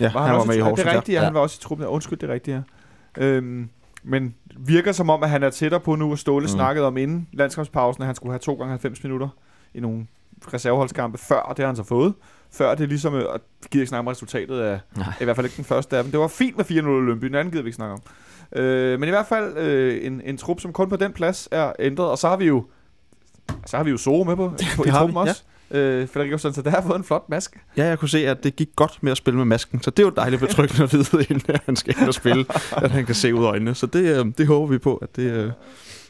[0.00, 1.24] Ja, var han, han var med i Horsens, Det er rigtigt, ja.
[1.24, 1.86] han var også i truppen.
[1.86, 2.62] Undskyld, det er rigtigt, ja.
[3.24, 3.68] Øhm,
[4.02, 6.48] men virker som om, at han er tættere på nu, og Ståle mm.
[6.48, 9.28] snakkede om inden landskampspausen, at han skulle have 2 gange 90 minutter
[9.74, 10.06] i nogle
[10.54, 12.14] reserveholdskampe før, og det har han så fået.
[12.52, 13.40] Før det ligesom, øh, og
[13.70, 15.12] gider ikke snakke om resultatet af, Nej.
[15.20, 16.10] i hvert fald ikke den første af dem.
[16.10, 18.00] Det var fint med 4-0 Lønby, den anden gider vi ikke snakke om.
[18.60, 21.72] Øh, men i hvert fald øh, en, en trup, som kun på den plads er
[21.78, 22.64] ændret, og så har vi jo
[23.66, 25.42] så har vi jo Soro med på, på i truppen også.
[25.70, 27.60] Øh, Federico så der har fået en flot maske.
[27.76, 29.98] Ja, jeg kunne se, at det gik godt med at spille med masken, så det
[29.98, 32.44] er jo dejligt betryggende at vide, inden han skal ind og spille,
[32.76, 33.74] at han kan se ud af øjnene.
[33.74, 35.50] Så det, øh, det håber vi på, at det, øh,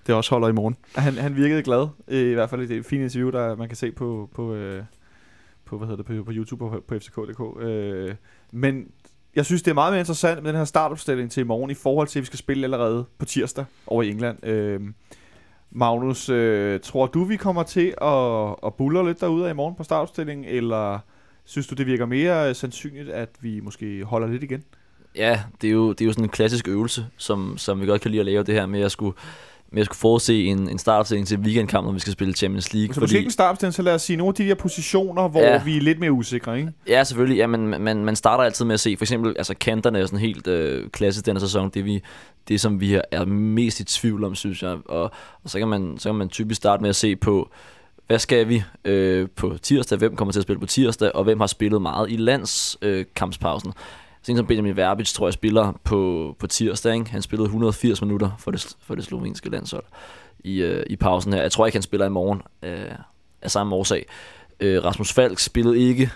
[0.06, 0.76] det også holder i morgen.
[0.94, 3.76] Han, han virkede glad, øh, i hvert fald i det fine interview, der man kan
[3.76, 4.82] se på, på, øh,
[5.68, 7.62] på, hvad hedder det, på, på YouTube og på, på fck.dk.
[7.62, 8.14] Øh,
[8.52, 8.90] men
[9.36, 11.74] jeg synes, det er meget mere interessant med den her startopstilling til i morgen, i
[11.74, 14.46] forhold til, at vi skal spille allerede på tirsdag over i England.
[14.46, 14.80] Øh,
[15.70, 19.84] Magnus, øh, tror du, vi kommer til at, at buller lidt derude i morgen på
[19.84, 20.98] startopstillingen, eller
[21.44, 24.64] synes du, det virker mere sandsynligt, at vi måske holder lidt igen?
[25.16, 28.02] Ja, det er, jo, det er jo sådan en klassisk øvelse, som, som vi godt
[28.02, 29.16] kan lide at lave det her med at skulle,
[29.72, 32.94] med at skulle forudse en, en startopstilling til weekendkamp, når vi skal spille Champions League.
[32.94, 35.40] Så måske ikke en startopstilling, så lad os sige nogle af de der positioner, hvor
[35.40, 35.62] Ja.
[35.64, 36.72] vi er lidt mere usikre, ikke?
[36.88, 37.36] Ja, selvfølgelig.
[37.38, 40.18] Ja, men man, man starter altid med at se, for eksempel, altså kanterne er sådan
[40.18, 41.70] helt øh, klassisk denne sæson.
[41.70, 42.02] Det, er vi,
[42.48, 44.76] det, som vi er mest i tvivl om, synes jeg.
[44.86, 45.02] Og,
[45.44, 47.50] og så, kan man, så kan man typisk starte med at se på,
[48.06, 49.98] hvad skal vi øh, på tirsdag?
[49.98, 51.14] Hvem kommer til at spille på tirsdag?
[51.14, 53.68] Og hvem har spillet meget i landskampspausen?
[53.68, 53.74] Øh,
[54.22, 56.94] sådan som Benjamin Verbic, tror jeg, spiller på, på tirsdag.
[56.94, 57.10] Ikke?
[57.10, 59.84] Han spillede 180 minutter for det, for det slovenske landshold
[60.38, 61.42] i, øh, i pausen her.
[61.42, 62.94] Jeg tror ikke, han spiller i morgen øh,
[63.42, 64.06] af samme årsag.
[64.60, 66.10] Øh, Rasmus Falk spillede ikke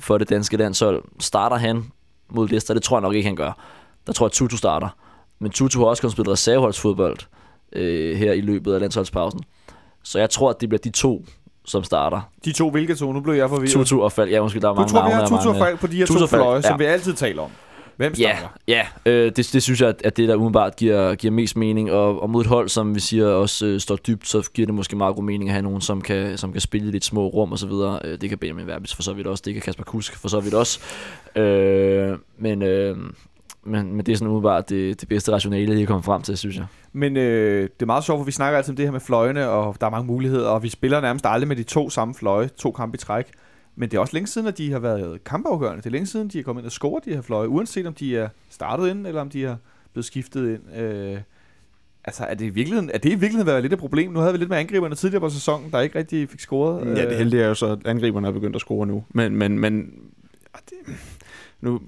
[0.00, 1.04] for det danske landshold.
[1.20, 1.84] Starter han
[2.30, 2.74] mod Leicester?
[2.74, 3.52] Det tror jeg nok ikke, han gør.
[4.06, 4.88] Der tror jeg, Tutu starter.
[5.38, 7.18] Men Tutu har også kun spillet reserveholdsfodbold
[7.72, 9.40] øh, her i løbet af landsholdspausen.
[10.02, 11.24] Så jeg tror, at det bliver de to,
[11.68, 12.20] som starter.
[12.44, 13.12] De to hvilke to?
[13.12, 13.72] Nu blev jeg forvirret.
[13.72, 14.30] Tutu og Falk.
[14.30, 15.14] Ja, måske der er Du mange tror, vi navne.
[15.22, 16.76] har Tutu og mange- Falk på de her Tutu to fløje, som ja.
[16.76, 17.50] vi altid taler om.
[17.96, 18.54] Hvem Ja, starter?
[18.68, 21.92] ja øh, det, det synes jeg, at, det der umiddelbart giver, giver mest mening.
[21.92, 24.74] Og, og mod et hold, som vi siger også øh, står dybt, så giver det
[24.74, 27.26] måske meget god mening at have nogen, som kan, som kan spille i lidt små
[27.28, 28.00] rum og så videre.
[28.04, 30.40] Øh, det kan Benjamin Verbis for så vidt også, det kan Kasper Kusk for så
[30.40, 30.78] vidt også.
[31.36, 32.96] Øh, men, øh,
[33.68, 36.56] men, men det er sådan umiddelbart det, det bedste rationale, jeg kommer frem til, synes
[36.56, 36.66] jeg.
[36.92, 39.48] Men øh, det er meget sjovt, for vi snakker altid om det her med fløjene,
[39.48, 42.48] og der er mange muligheder, og vi spiller nærmest aldrig med de to samme fløje,
[42.48, 43.26] to kampe i træk.
[43.76, 45.82] Men det er også længe siden, at de har været kampafgørende.
[45.82, 47.94] Det er længe siden, de er kommet ind og scoret de her fløje, uanset om
[47.94, 49.56] de er startet ind, eller om de er
[49.92, 50.76] blevet skiftet ind.
[50.80, 51.18] Øh,
[52.04, 54.12] altså, er det, i virkeligheden, er det i virkeligheden været lidt et problem?
[54.12, 56.96] Nu havde vi lidt med angriberne tidligere på sæsonen, der ikke rigtig fik scoret.
[56.96, 59.04] Ja, det heldige er jo så, at angriberne er begyndt at score nu.
[59.08, 59.92] Men, men, men
[60.54, 60.94] ja, det,
[61.60, 61.80] nu,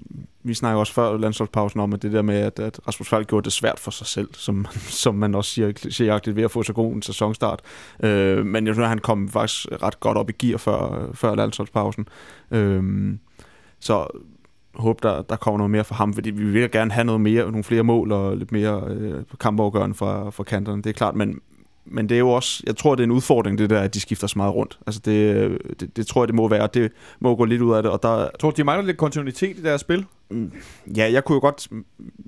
[0.43, 3.43] vi snakker også før landsholdspausen om, at det der med, at, at Rasmus Falk gjorde
[3.43, 4.65] det svært for sig selv, som,
[5.03, 7.61] som man også siger, siger ved at få så god en sæsonstart.
[8.03, 11.35] Øh, men jeg synes, at han kom faktisk ret godt op i gear før, før
[11.35, 12.07] landsholdspausen.
[12.51, 13.13] Øh,
[13.79, 14.07] så
[14.75, 17.51] håbe, der, der kommer noget mere fra ham, fordi vi vil gerne have noget mere,
[17.51, 21.39] nogle flere mål og lidt mere øh, kampafgørende fra, fra kanterne, det er klart, men,
[21.85, 23.99] men det er jo også, jeg tror, det er en udfordring, det der, at de
[23.99, 24.79] skifter så meget rundt.
[24.87, 27.83] Altså det, det, det tror jeg, det må være, det må gå lidt ud af
[27.83, 27.91] det.
[27.91, 30.05] Og der, jeg tror de mangler lidt kontinuitet i deres spil?
[30.29, 30.51] Mm,
[30.97, 31.67] ja, jeg kunne jo godt,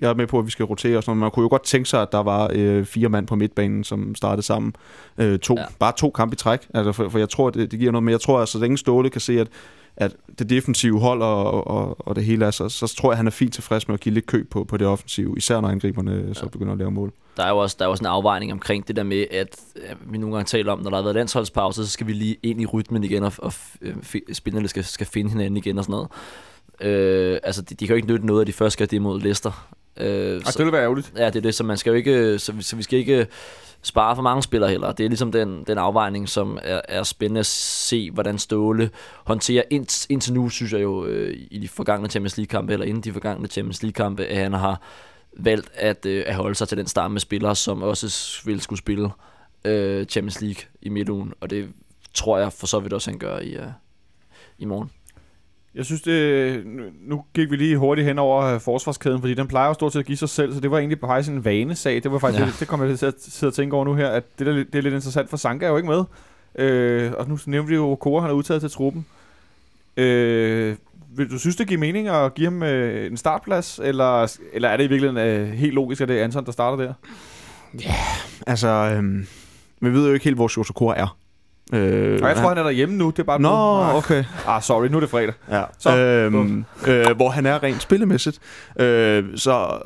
[0.01, 1.63] jeg er med på, at vi skal rotere og sådan noget, man kunne jo godt
[1.63, 4.75] tænke sig, at der var øh, fire mand på midtbanen, som startede sammen.
[5.17, 5.65] Øh, to, ja.
[5.79, 8.11] Bare to kampe i træk, altså for, for jeg tror, det, det giver noget, men
[8.11, 9.47] jeg tror, at så længe Ståle kan se, at
[9.97, 13.27] at det defensive hold og, og, og det hele er, så, så tror jeg, han
[13.27, 16.25] er fint tilfreds med at give lidt køb på, på det offensive, især når angriberne
[16.27, 16.33] ja.
[16.33, 17.13] så begynder at lave mål.
[17.37, 19.59] Der er jo også, der er også en afvejning omkring det der med, at
[20.01, 22.61] vi nogle gange taler om, når der har været landsholdspause, så skal vi lige ind
[22.61, 23.53] i rytmen igen, og, og
[24.33, 26.09] spillerne skal, skal finde hinanden igen og sådan noget.
[26.81, 29.21] Øh, altså, de, de kan jo ikke nytte noget af de første skal det mod
[29.21, 29.67] Leicester.
[29.97, 31.13] Øh, altså, så, det vil være ærgerligt.
[31.17, 33.27] Ja, det er det, så man skal jo ikke, så, så vi skal ikke
[33.83, 34.91] spare for mange spillere heller.
[34.91, 38.89] Det er ligesom den, den afvejning, som er, er spændende at se, hvordan Ståle
[39.23, 39.63] håndterer.
[39.69, 43.13] Ind, indtil nu synes jeg jo øh, i de forgangne Champions League-kampe, eller inden de
[43.13, 44.81] forgangne Champions League-kampe, at han har
[45.37, 48.79] valgt at, øh, at holde sig til den stamme med spillere, som også vil skulle
[48.79, 49.09] spille
[49.65, 51.33] øh, Champions League i midtugen.
[51.41, 51.69] Og det
[52.13, 53.67] tror jeg for så vidt også, han gør i, øh,
[54.57, 54.91] i morgen.
[55.75, 56.63] Jeg synes, det,
[57.01, 59.99] nu gik vi lige hurtigt hen over øh, forsvarskæden, fordi den plejer jo stort set
[59.99, 62.03] at give sig selv, så det var egentlig faktisk en vanesag.
[62.03, 62.45] Det var faktisk ja.
[62.45, 64.53] det, det kom jeg til at sidde og tænke over nu her, at det, der,
[64.53, 66.03] det er lidt interessant, for Sanka er jo ikke med.
[66.55, 69.05] Øh, og nu nævnte vi jo, Kora han er udtaget til truppen.
[69.97, 70.75] Øh,
[71.15, 74.77] vil du synes, det giver mening at give ham øh, en startplads, eller, eller er
[74.77, 76.93] det i virkeligheden øh, helt logisk, at det er Anton, der starter der?
[77.79, 79.25] Ja, yeah, altså, øh,
[79.79, 81.17] vi ved jo ikke helt, hvor Jose Kora er.
[81.73, 83.09] Øh, og jeg tror, han er derhjemme nu.
[83.09, 83.49] Det er bare Nå,
[83.91, 83.97] nu.
[83.97, 84.23] okay.
[84.47, 85.33] Ah, sorry, nu er det fredag.
[85.51, 85.63] Ja.
[85.79, 88.39] Så, øhm, øh, hvor han er rent spillemæssigt.
[88.79, 89.79] Øh, så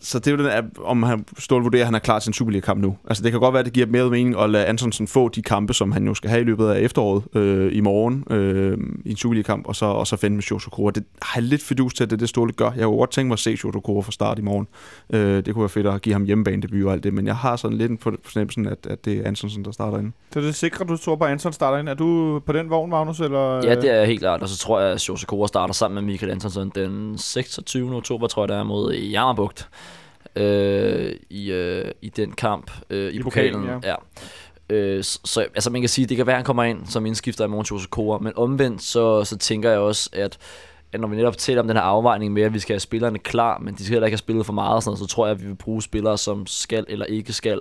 [0.00, 2.30] så det er jo den, at, om han Ståle vurderer, at han er klar til
[2.30, 2.96] en Superliga-kamp nu.
[3.08, 5.42] Altså det kan godt være, at det giver mere mening at lade Antonsen få de
[5.42, 9.10] kampe, som han jo skal have i løbet af efteråret øh, i morgen øh, i
[9.10, 10.90] en Superliga-kamp, og så, og så finde med Shotokura.
[10.90, 12.70] Det har jeg lidt fidus til, at det er det Ståle gør.
[12.70, 14.68] Jeg kunne godt tænke mig at se Shotokura fra start i morgen.
[15.12, 17.36] Øh, det kunne være fedt at give ham hjemmebane debut og alt det, men jeg
[17.36, 20.12] har sådan lidt på fornemmelsen, at, at det er Antonsen, der starter ind.
[20.32, 21.88] Så det er sikkert, du tror på, at Anton starter ind.
[21.88, 23.20] Er du på den vogn, Magnus?
[23.20, 23.66] Eller?
[23.66, 26.32] Ja, det er helt klart, og så tror jeg, at Shotokura starter sammen med Michael
[26.32, 27.96] Antonsen den 26.
[27.96, 29.68] oktober, tror jeg, der er mod Jammerbugt
[30.38, 33.60] øh, i, øh, i den kamp øh, i, I pokalen.
[33.60, 33.90] pokalen ja.
[33.90, 33.96] ja.
[34.70, 37.06] Øh, så, så altså man kan sige, det kan være, at han kommer ind som
[37.06, 40.38] indskifter i morgen til Kora, men omvendt så, så tænker jeg også, at
[40.92, 43.18] at når vi netop taler om den her afvejning med, at vi skal have spillerne
[43.18, 45.42] klar, men de skal heller ikke have spillet for meget, sådan, så tror jeg, at
[45.42, 47.60] vi vil bruge spillere, som skal eller ikke skal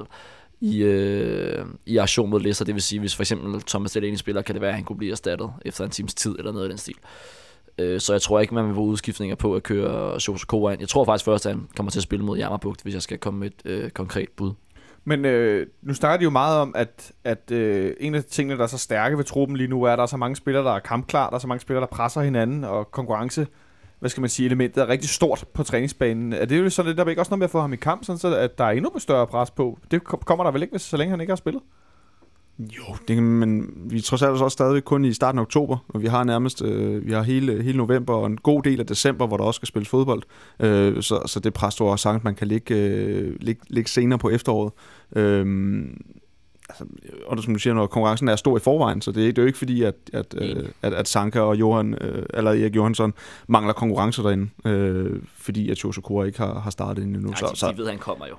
[0.61, 2.65] i, øh, i aktion mod Leicester.
[2.65, 4.97] Det vil sige, hvis for eksempel Thomas Delaney spiller, kan det være, at han kunne
[4.97, 6.95] blive erstattet efter en times tid eller noget af den stil.
[6.95, 7.46] Øh,
[7.79, 10.79] Øh, så jeg tror ikke, man vil få udskiftninger på at køre Shosakova ind.
[10.79, 13.17] Jeg tror faktisk først, at han kommer til at spille mod Jammerbugt, hvis jeg skal
[13.17, 14.51] komme med et øh, konkret bud.
[15.05, 18.57] Men øh, nu snakker de jo meget om, at, at øh, en af de tingene,
[18.57, 20.63] der er så stærke ved truppen lige nu, er, at der er så mange spillere,
[20.63, 23.47] der er kampklar, der er så mange spillere, der presser hinanden, og konkurrence,
[23.99, 26.33] hvad skal man sige, elementet er rigtig stort på træningsbanen.
[26.33, 27.75] Er det jo sådan, lidt, der er ikke også noget med at få ham i
[27.75, 29.79] kamp, sådan så at der er endnu større pres på?
[29.91, 31.61] Det kommer der vel ikke, hvis, så længe han ikke har spillet?
[32.59, 36.01] Jo, det, men vi er trods alt også stadig kun i starten af oktober, og
[36.01, 39.27] vi har nærmest øh, vi har hele, hele november og en god del af december,
[39.27, 40.23] hvor der også skal spilles fodbold.
[40.59, 44.29] Øh, så, så det pres, du sagt, man kan ligge, øh, ligge, ligge senere på
[44.29, 44.73] efteråret.
[45.15, 45.45] Øh,
[46.69, 46.85] altså,
[47.27, 49.41] og som du siger, når konkurrencen er stor i forvejen, så det, er, det er
[49.41, 53.13] jo ikke fordi, at, at, øh, at, at Sanka og Johan, øh, eller Erik Johansson
[53.47, 57.19] mangler konkurrence derinde, øh, fordi at Jose ikke har, har startet endnu.
[57.19, 58.35] Nej, så, de, så, de ved, at han kommer jo.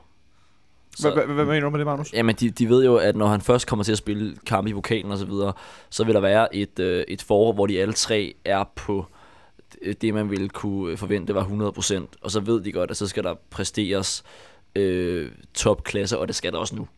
[1.02, 2.12] Hvad mener du med det, Magnus?
[2.12, 4.72] Jamen, de, de ved jo, at når han først kommer til at spille kamp i
[4.72, 5.52] vokalen og så videre,
[5.90, 9.06] så vil der være et, øh, et forår, hvor de alle tre er på
[10.00, 13.24] det, man ville kunne forvente var 100%, og så ved de godt, at så skal
[13.24, 14.22] der præsteres
[14.76, 16.88] øh, topklasse, og det skal der også nu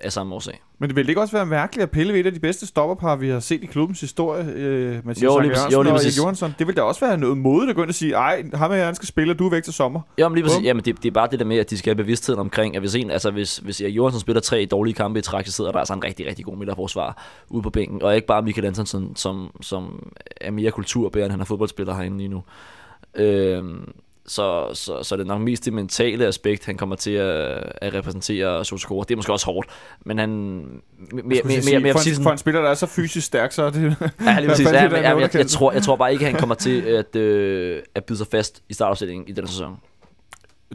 [0.00, 0.62] af samme årsag.
[0.78, 3.16] Men det vil ikke også være mærkeligt at pille ved et af de bedste stopperpar,
[3.16, 6.18] vi har set i klubbens historie, øh, Mathias jo, lige, Jørgensen jo, lige og Erik
[6.18, 6.54] Johansson.
[6.58, 8.96] Det vil da også være noget måde, der går ind og sige, ej, ham jeg
[8.96, 10.00] skal spille, og du er væk til sommer.
[10.20, 10.64] Jo, men lige præcis.
[10.64, 12.82] Jamen, det, det, er bare det der med, at de skal have bevidstheden omkring, at
[12.82, 15.72] hvis, en, altså, hvis, hvis Erik Johansson spiller tre dårlige kampe i træk, så sidder
[15.72, 18.02] der altså en rigtig, rigtig god midterforsvar ude på bænken.
[18.02, 22.28] Og ikke bare Michael Antonsen, som, som er mere kulturbærende, han er fodboldspiller herinde lige
[22.28, 22.42] nu.
[23.14, 23.64] Øh,
[24.28, 27.94] så, så, så det er nok mest det mentale aspekt, han kommer til at, at
[27.94, 29.04] repræsentere Soskora.
[29.08, 29.68] Det er måske også hårdt,
[30.04, 30.28] men han...
[30.28, 33.62] Mere, mere, mere, mere, for, en, for en spiller, der er så fysisk stærk, så
[33.62, 33.96] er det...
[34.20, 34.66] Ja, lige præcis.
[34.66, 37.16] Ja, jeg, jeg, jeg, jeg, tror, jeg tror bare ikke, at han kommer til at,
[37.16, 39.76] øh, at byde sig fast i startopstillingen i denne sæson.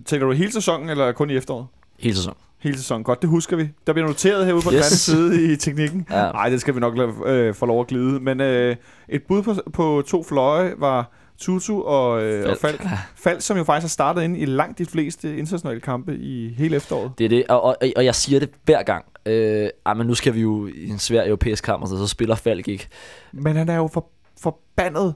[0.06, 1.68] Tænker du hele sæsonen, eller kun i efteråret?
[2.00, 2.38] Hele sæsonen.
[2.60, 3.04] Hele sæsonen.
[3.04, 3.70] Godt, det husker vi.
[3.88, 4.76] Der bliver noteret herude på yes.
[4.76, 6.06] den anden side i teknikken.
[6.10, 6.50] Nej, ja.
[6.50, 8.20] det skal vi nok lade, øh, få lov at glide.
[8.20, 8.76] Men øh,
[9.10, 11.12] et bud på, på to fløje var
[11.42, 12.82] Tutu og, øh, og Falk.
[12.82, 12.92] Falk.
[13.16, 16.76] Falk, som jo faktisk har startet ind i langt de fleste internationale kampe i hele
[16.76, 17.12] efteråret.
[17.18, 19.06] Det er det, og, og, og jeg siger det hver gang.
[19.26, 22.08] Øh, ej, men nu skal vi jo i en svær europæisk kamp, og så, så
[22.08, 22.88] spiller Falk ikke.
[23.34, 24.08] Men han er jo for,
[24.42, 25.16] forbandet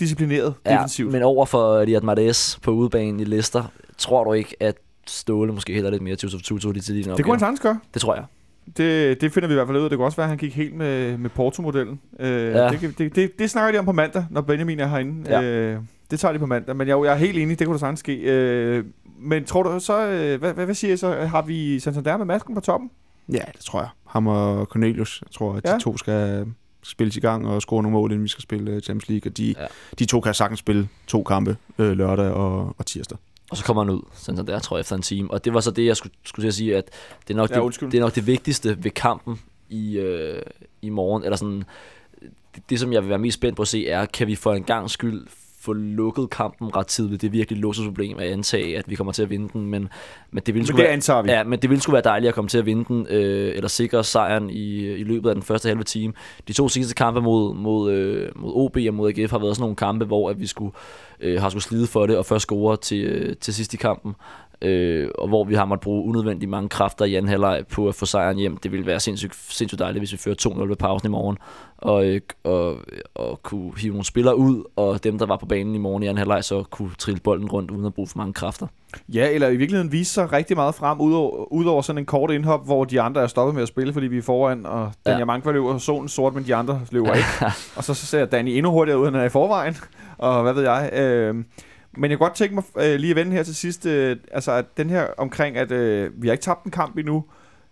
[0.00, 1.12] disciplineret Ja, defensivt.
[1.12, 3.64] men over for Riyad Mahrez på udebanen i Leicester,
[3.98, 7.34] tror du ikke, at Ståle måske heller lidt mere Tutu Tutu til din det kunne
[7.34, 7.80] han sagtens gøre.
[7.94, 8.24] Det tror jeg.
[8.76, 9.90] Det, det finder vi i hvert fald ud af.
[9.90, 12.00] Det kunne også være, at han gik helt med, med Porto-modellen.
[12.20, 12.68] Øh, Ja.
[12.68, 15.30] det, det, det, det snakker de om på mandag, når Benjamin er herinde.
[15.30, 15.42] Ja.
[15.42, 16.76] Øh, det tager de på mandag.
[16.76, 18.16] Men jeg, jeg er helt enig, det kunne da sagtens ske.
[18.16, 18.84] Øh,
[19.18, 21.12] men tror du så, øh, hvad, hvad, hvad siger I så?
[21.14, 22.90] Har vi Santander med masken på toppen?
[23.28, 23.88] Ja, det tror jeg.
[24.06, 25.78] Ham og Cornelius, jeg tror, at de Ja.
[25.78, 26.46] to skal
[26.82, 29.30] spilles i gang og score nogle mål, inden vi skal spille øh, Champions League.
[29.30, 29.66] Og de, ja.
[29.98, 33.18] de to kan sagtens spille to kampe øh, lørdag og, og tirsdag.
[33.50, 35.30] Og så kommer han ud, sådan der, tror jeg, efter en time.
[35.30, 36.90] Og det var så det, jeg skulle, skulle til at sige, at
[37.28, 40.42] det er nok, Ja, det, det, er nok det vigtigste ved kampen i, øh,
[40.82, 41.24] i morgen.
[41.24, 41.64] Eller sådan,
[42.54, 44.54] det, det, som jeg vil være mest spændt på at se, er, kan vi for
[44.54, 45.26] en gang skyld
[45.60, 47.22] få lukket kampen ret tidligt.
[47.22, 49.88] Det er virkelig et luksusproblem at antage, at vi kommer til at vinde den, men,
[50.30, 51.30] men det vil Men sgu det være, antager vi.
[51.30, 53.68] Ja, men det ville sgu være dejligt at komme til at vinde den, øh, eller
[53.68, 56.12] sikre sejren i, i løbet af den første halve time.
[56.48, 59.62] De to sidste kampe mod, mod, øh, mod OB og mod AGF har været sådan
[59.62, 60.72] nogle kampe, hvor at vi skulle,
[61.20, 64.14] øh, har skulle slide for det, og først score til, øh, til sidst i kampen.
[64.62, 67.94] Øh, og hvor vi har måttet bruge unødvendigt mange kræfter i anden halvleg på at
[67.94, 68.56] få sejren hjem.
[68.56, 70.34] Det ville være sindssygt, sindssygt dejligt, hvis vi fører
[70.64, 71.38] 2-0 ved pausen i morgen,
[71.78, 72.76] og, øh, og,
[73.14, 76.06] og kunne hive nogle spillere ud, og dem, der var på banen i morgen i
[76.06, 78.66] anden halvleg, så kunne trille bolden rundt, uden at bruge for mange kræfter.
[79.08, 82.66] Ja, eller i virkeligheden vise sig rigtig meget frem, udover, udover sådan en kort indhop,
[82.66, 85.18] hvor de andre er stoppet med at spille, fordi vi er foran, og Dan Ja.
[85.18, 87.28] Jamanka løber solen sort, men de andre løber ikke.
[87.76, 89.76] og så, så ser Danny endnu hurtigere ud, end han er i forvejen,
[90.18, 90.90] og hvad ved jeg.
[90.92, 91.34] Øh,
[91.96, 94.52] men jeg kunne godt tænke mig øh, lige at vende her til sidst, øh, altså
[94.52, 97.24] at den her omkring, at øh, vi har ikke tabt en kamp endnu,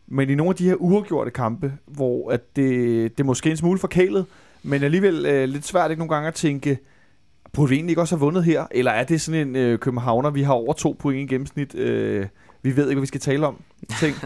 [0.06, 3.56] men i nogle af de her uafgjorte kampe, hvor at det, det er måske en
[3.56, 4.26] smule forkælet,
[4.62, 6.78] men alligevel øh, lidt svært ikke nogle gange at tænke,
[7.52, 8.66] burde vi egentlig ikke også have vundet her?
[8.70, 12.26] Eller er det sådan en øh, københavner, vi har over to point i gennemsnit, øh,
[12.64, 13.56] vi ved ikke, hvad vi skal tale om?
[14.00, 14.16] Ting.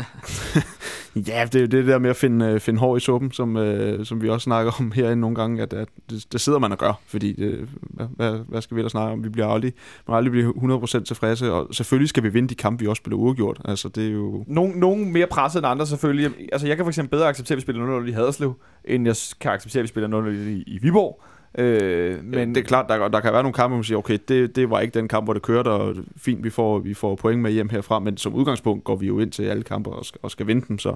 [1.26, 3.57] Ja, det er jo det der med at finde, øh, finde hår i suppen, som,
[3.57, 6.72] øh, som vi også snakker om herinde nogle gange, at, at det, det sidder man
[6.72, 7.68] og gør, fordi det,
[8.16, 9.24] hvad, hvad, skal vi ellers snakke om?
[9.24, 9.72] Vi bliver aldrig,
[10.09, 13.16] man aldrig blive 100% tilfredse, og selvfølgelig skal vi vinde de kampe, vi også spiller
[13.16, 13.61] uafgjort.
[13.64, 14.45] Altså, det er jo...
[14.47, 16.30] Nogle, nogle mere presset end andre selvfølgelig.
[16.53, 19.16] Altså, jeg kan for eksempel bedre acceptere, at vi spiller 0-0 i Haderslev, end jeg
[19.41, 21.22] kan acceptere, at vi spiller 0-0 i, i Viborg.
[21.59, 23.99] Øh, Men men det er klart, der, der kan være nogle kampe, hvor man siger,
[23.99, 26.95] okay, det, det var ikke den kamp, hvor det kørte, og fint, vi får, vi
[26.95, 29.91] får point med hjem herfra, men som udgangspunkt går vi jo ind til alle kampe
[29.91, 30.95] og skal, og skal vinde dem, så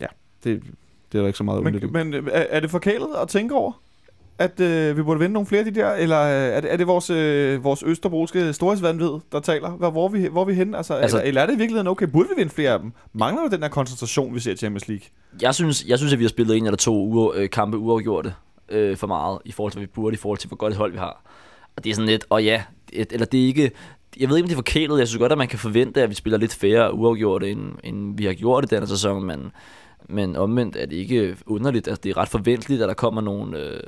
[0.00, 0.06] ja,
[0.44, 0.62] det,
[1.12, 2.20] det er der ikke så meget men, men er,
[2.50, 3.72] er det forkælet at tænke over?
[4.38, 6.76] At øh, vi burde vinde nogle flere af de der, eller øh, er det, er
[6.76, 9.70] det vores, øh, vores østerbroske storhedsvandvid, der taler?
[9.70, 10.76] Hvor, hvor, vi, hvor er vi henne?
[10.76, 12.06] Altså, Altså- altså, eller, eller er det i virkeligheden okay?
[12.06, 12.92] Burde vi vinde flere af dem?
[13.12, 15.06] Mangler der den der koncentration, vi ser i Champions League?
[15.42, 18.34] Jeg synes, jeg synes, at vi har spillet en eller to uger, øh, kampe uafgjorte
[18.68, 20.76] øh, for meget, i forhold til, hvad vi burde, i forhold til, hvor godt et
[20.78, 21.22] hold vi har.
[21.76, 22.62] Og det er sådan lidt, og ja,
[22.92, 23.70] et, eller det er ikke,
[24.20, 24.98] jeg ved ikke, om det er forkælet.
[24.98, 28.16] Jeg synes godt, at man kan forvente, at vi spiller lidt færre uafgjorte, end, end
[28.16, 29.52] vi har gjort i denne sæson, men,
[30.08, 31.88] men omvendt er det ikke underligt.
[31.88, 33.80] Altså, det er ret forventeligt, at der kommer nogle, øh,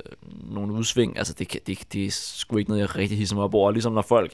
[0.51, 1.17] nogle udsving.
[1.17, 3.71] Altså, det, det, det er sgu ikke noget, jeg rigtig hisser mig op over.
[3.71, 4.31] Ligesom når folk,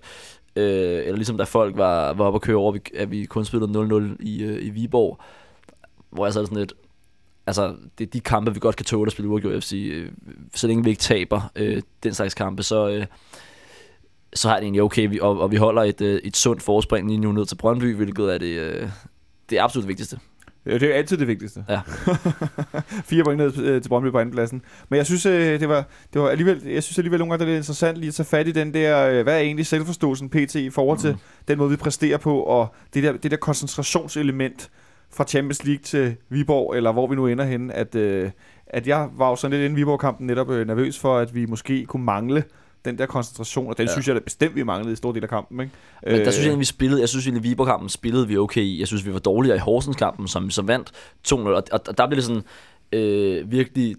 [0.55, 0.65] øh,
[0.99, 4.17] eller ligesom da folk var, var oppe at køre over, at vi- kun spillede 0-0
[4.19, 5.19] i, øh, i Viborg,
[6.09, 6.73] hvor jeg så sådan lidt,
[7.47, 9.73] altså, det er de kampe, vi godt kan tåle at spille uafgjort FC.
[9.93, 10.11] Øh,
[10.55, 13.05] Så længe vi ikke taber øh, den slags kampe, så, øh,
[14.33, 17.07] så er det egentlig okay, vi, og, og vi holder et, øh, et sundt forspring
[17.07, 18.89] lige nu ned til Brøndby, hvilket er det, øh,
[19.49, 20.19] det er absolut vigtigste.
[20.65, 21.65] Ja, det er jo altid det vigtigste.
[21.69, 21.79] Ja.
[23.09, 24.61] Fire point ned øh, til Brøndby på andenpladsen.
[24.89, 27.49] Men jeg synes, øh, det var, det var alligevel, jeg synes alligevel nogle gange, det
[27.51, 30.29] er lidt interessant lige at tage fat i den der, øh, hvad er egentlig selvforståelsen
[30.29, 31.17] PT i forhold til Mm.
[31.47, 34.69] den måde, vi præsterer på, og det der, det der koncentrationselement
[35.13, 38.31] fra Champions League til Viborg, eller hvor vi nu ender henne, at, øh,
[38.67, 41.85] at jeg var jo sådan lidt inden Viborg-kampen netop øh, nervøs for, at vi måske
[41.85, 42.43] kunne mangle
[42.85, 43.91] den der koncentration, og den Ja.
[43.91, 45.59] synes jeg da bestemt, vi manglede i stor del af kampen.
[45.59, 45.73] Ikke?
[46.03, 48.79] Men der synes jeg egentlig, vi spillede, jeg synes egentlig, Viborg-kampen spillede vi okay i.
[48.79, 50.91] Jeg synes, vi var dårligere i Horsens-kampen, som, som vandt
[51.27, 51.33] 2-0.
[51.35, 52.41] Og, og, og der blev det sådan
[52.91, 53.95] øh, virkelig...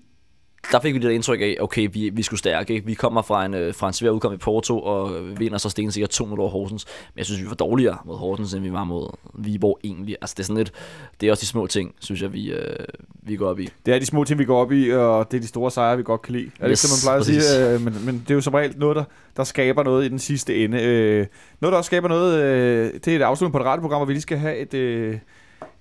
[0.73, 2.75] Der fik vi det indtryk af, okay, vi, vi skulle stærke.
[2.75, 2.87] Ikke?
[2.87, 6.21] Vi kommer fra en, øh, fra en svær udkom i Porto, og vinder så stensikkert
[6.21, 6.87] 2-0 over Horsens.
[7.15, 10.17] Men jeg synes, vi var dårligere mod Horsens, end vi var mod Viborg egentlig.
[10.21, 10.73] Altså, det er sådan lidt...
[11.21, 12.77] Det er også de små ting, synes jeg, vi, øh,
[13.23, 13.69] vi går op i.
[13.87, 15.97] Det er de små ting, vi går op i, og det er de store sejre,
[15.97, 16.51] vi godt kan lide.
[16.61, 17.37] Er det Yes, ikke man plejer præcis.
[17.37, 17.75] at sige?
[17.75, 19.05] Øh, men, men det er jo som regel noget, der,
[19.37, 20.83] der skaber noget i den sidste ende.
[20.83, 21.27] Øh,
[21.61, 24.13] noget, der også skaber noget, øh, det er et afslutning på et radioprogram, hvor vi
[24.13, 25.19] lige skal have et, øh,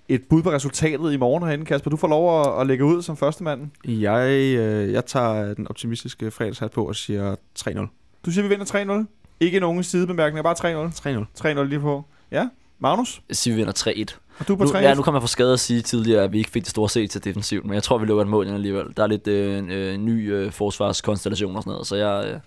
[0.10, 1.66] et bud på resultatet i morgen herinde.
[1.66, 3.68] Kasper, du får lov at, at lægge ud som første mand.
[3.86, 8.20] Jeg, øh, jeg tager den optimistiske fredagshat på og siger 3-0.
[8.26, 9.06] Du siger, vi vinder 3-0.
[9.40, 11.48] Ikke nogen sidebemærkninger, bare 3-0.
[11.48, 11.48] 3-0.
[11.60, 12.06] 3-0 lige på.
[12.32, 12.50] Ja,
[12.80, 13.74] Magnus, Jeg siger, vi vinder
[14.10, 14.18] 3-1.
[14.40, 16.24] og du er på Nu, 3 ja, nu kom jeg for skade at sige tidligere,
[16.24, 18.30] at vi ikke fik det store set til defensivt, men jeg tror, vi lukker et
[18.30, 18.86] mål ind alligevel.
[18.98, 22.32] Der er lidt øh, en øh, ny øh, forsvarskonstellation og sådan noget, så jeg, øh,
[22.32, 22.40] Jeg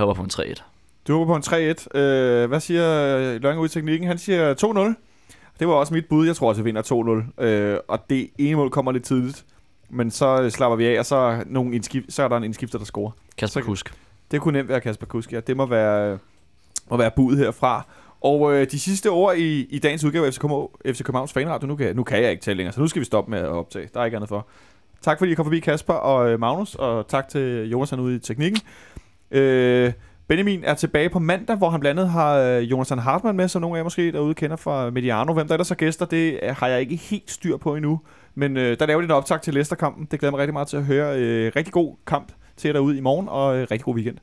[0.00, 0.62] håber på en 3-1.
[1.08, 1.98] Du håber på en 3-1.
[1.98, 4.08] Øh, hvad siger Lønge ud i teknikken?
[4.08, 4.54] Han siger
[4.94, 5.11] 2-0.
[5.62, 6.26] Det var også mit bud.
[6.26, 7.44] Jeg tror også, vi vinder 2-0.
[7.44, 9.44] Øh, og det ene mål kommer lidt tidligt.
[9.90, 12.44] Men så øh, slapper vi af, og så, er nogle indskif- så er der en
[12.44, 13.10] indskifter, der scorer.
[13.38, 13.94] Kasper Så- Kusk.
[14.30, 15.40] Det kunne nemt være Kasper Kusk, ja.
[15.40, 16.18] Det må være,
[16.90, 17.86] må være budet herfra.
[18.20, 21.66] Og øh, de sidste ord i, i dagens udgave af FC, København, FC Københavns Fanradio,
[21.68, 23.48] nu kan, nu kan jeg ikke tale længere, så nu skal vi stoppe med at
[23.48, 23.88] optage.
[23.94, 24.46] Der er ikke andet for.
[25.02, 28.16] Tak fordi I kom forbi, Kasper og øh, Magnus, og tak til Jonas han ude
[28.16, 28.60] i teknikken.
[29.30, 29.92] Øh,
[30.32, 33.62] Benjamin er tilbage på mandag, hvor han blandt andet har øh, Jonathan Hartmann med, som
[33.62, 35.32] nogle af jer måske derude kender fra Mediano.
[35.32, 38.00] Hvem der er der så gæster, det øh, har jeg ikke helt styr på endnu.
[38.34, 40.08] Men øh, der laver de en optag til Leicester-kampen.
[40.10, 41.18] Det glæder mig rigtig meget til at høre.
[41.18, 44.16] Øh, rigtig god kamp til jer derude i morgen, og øh, rigtig god weekend.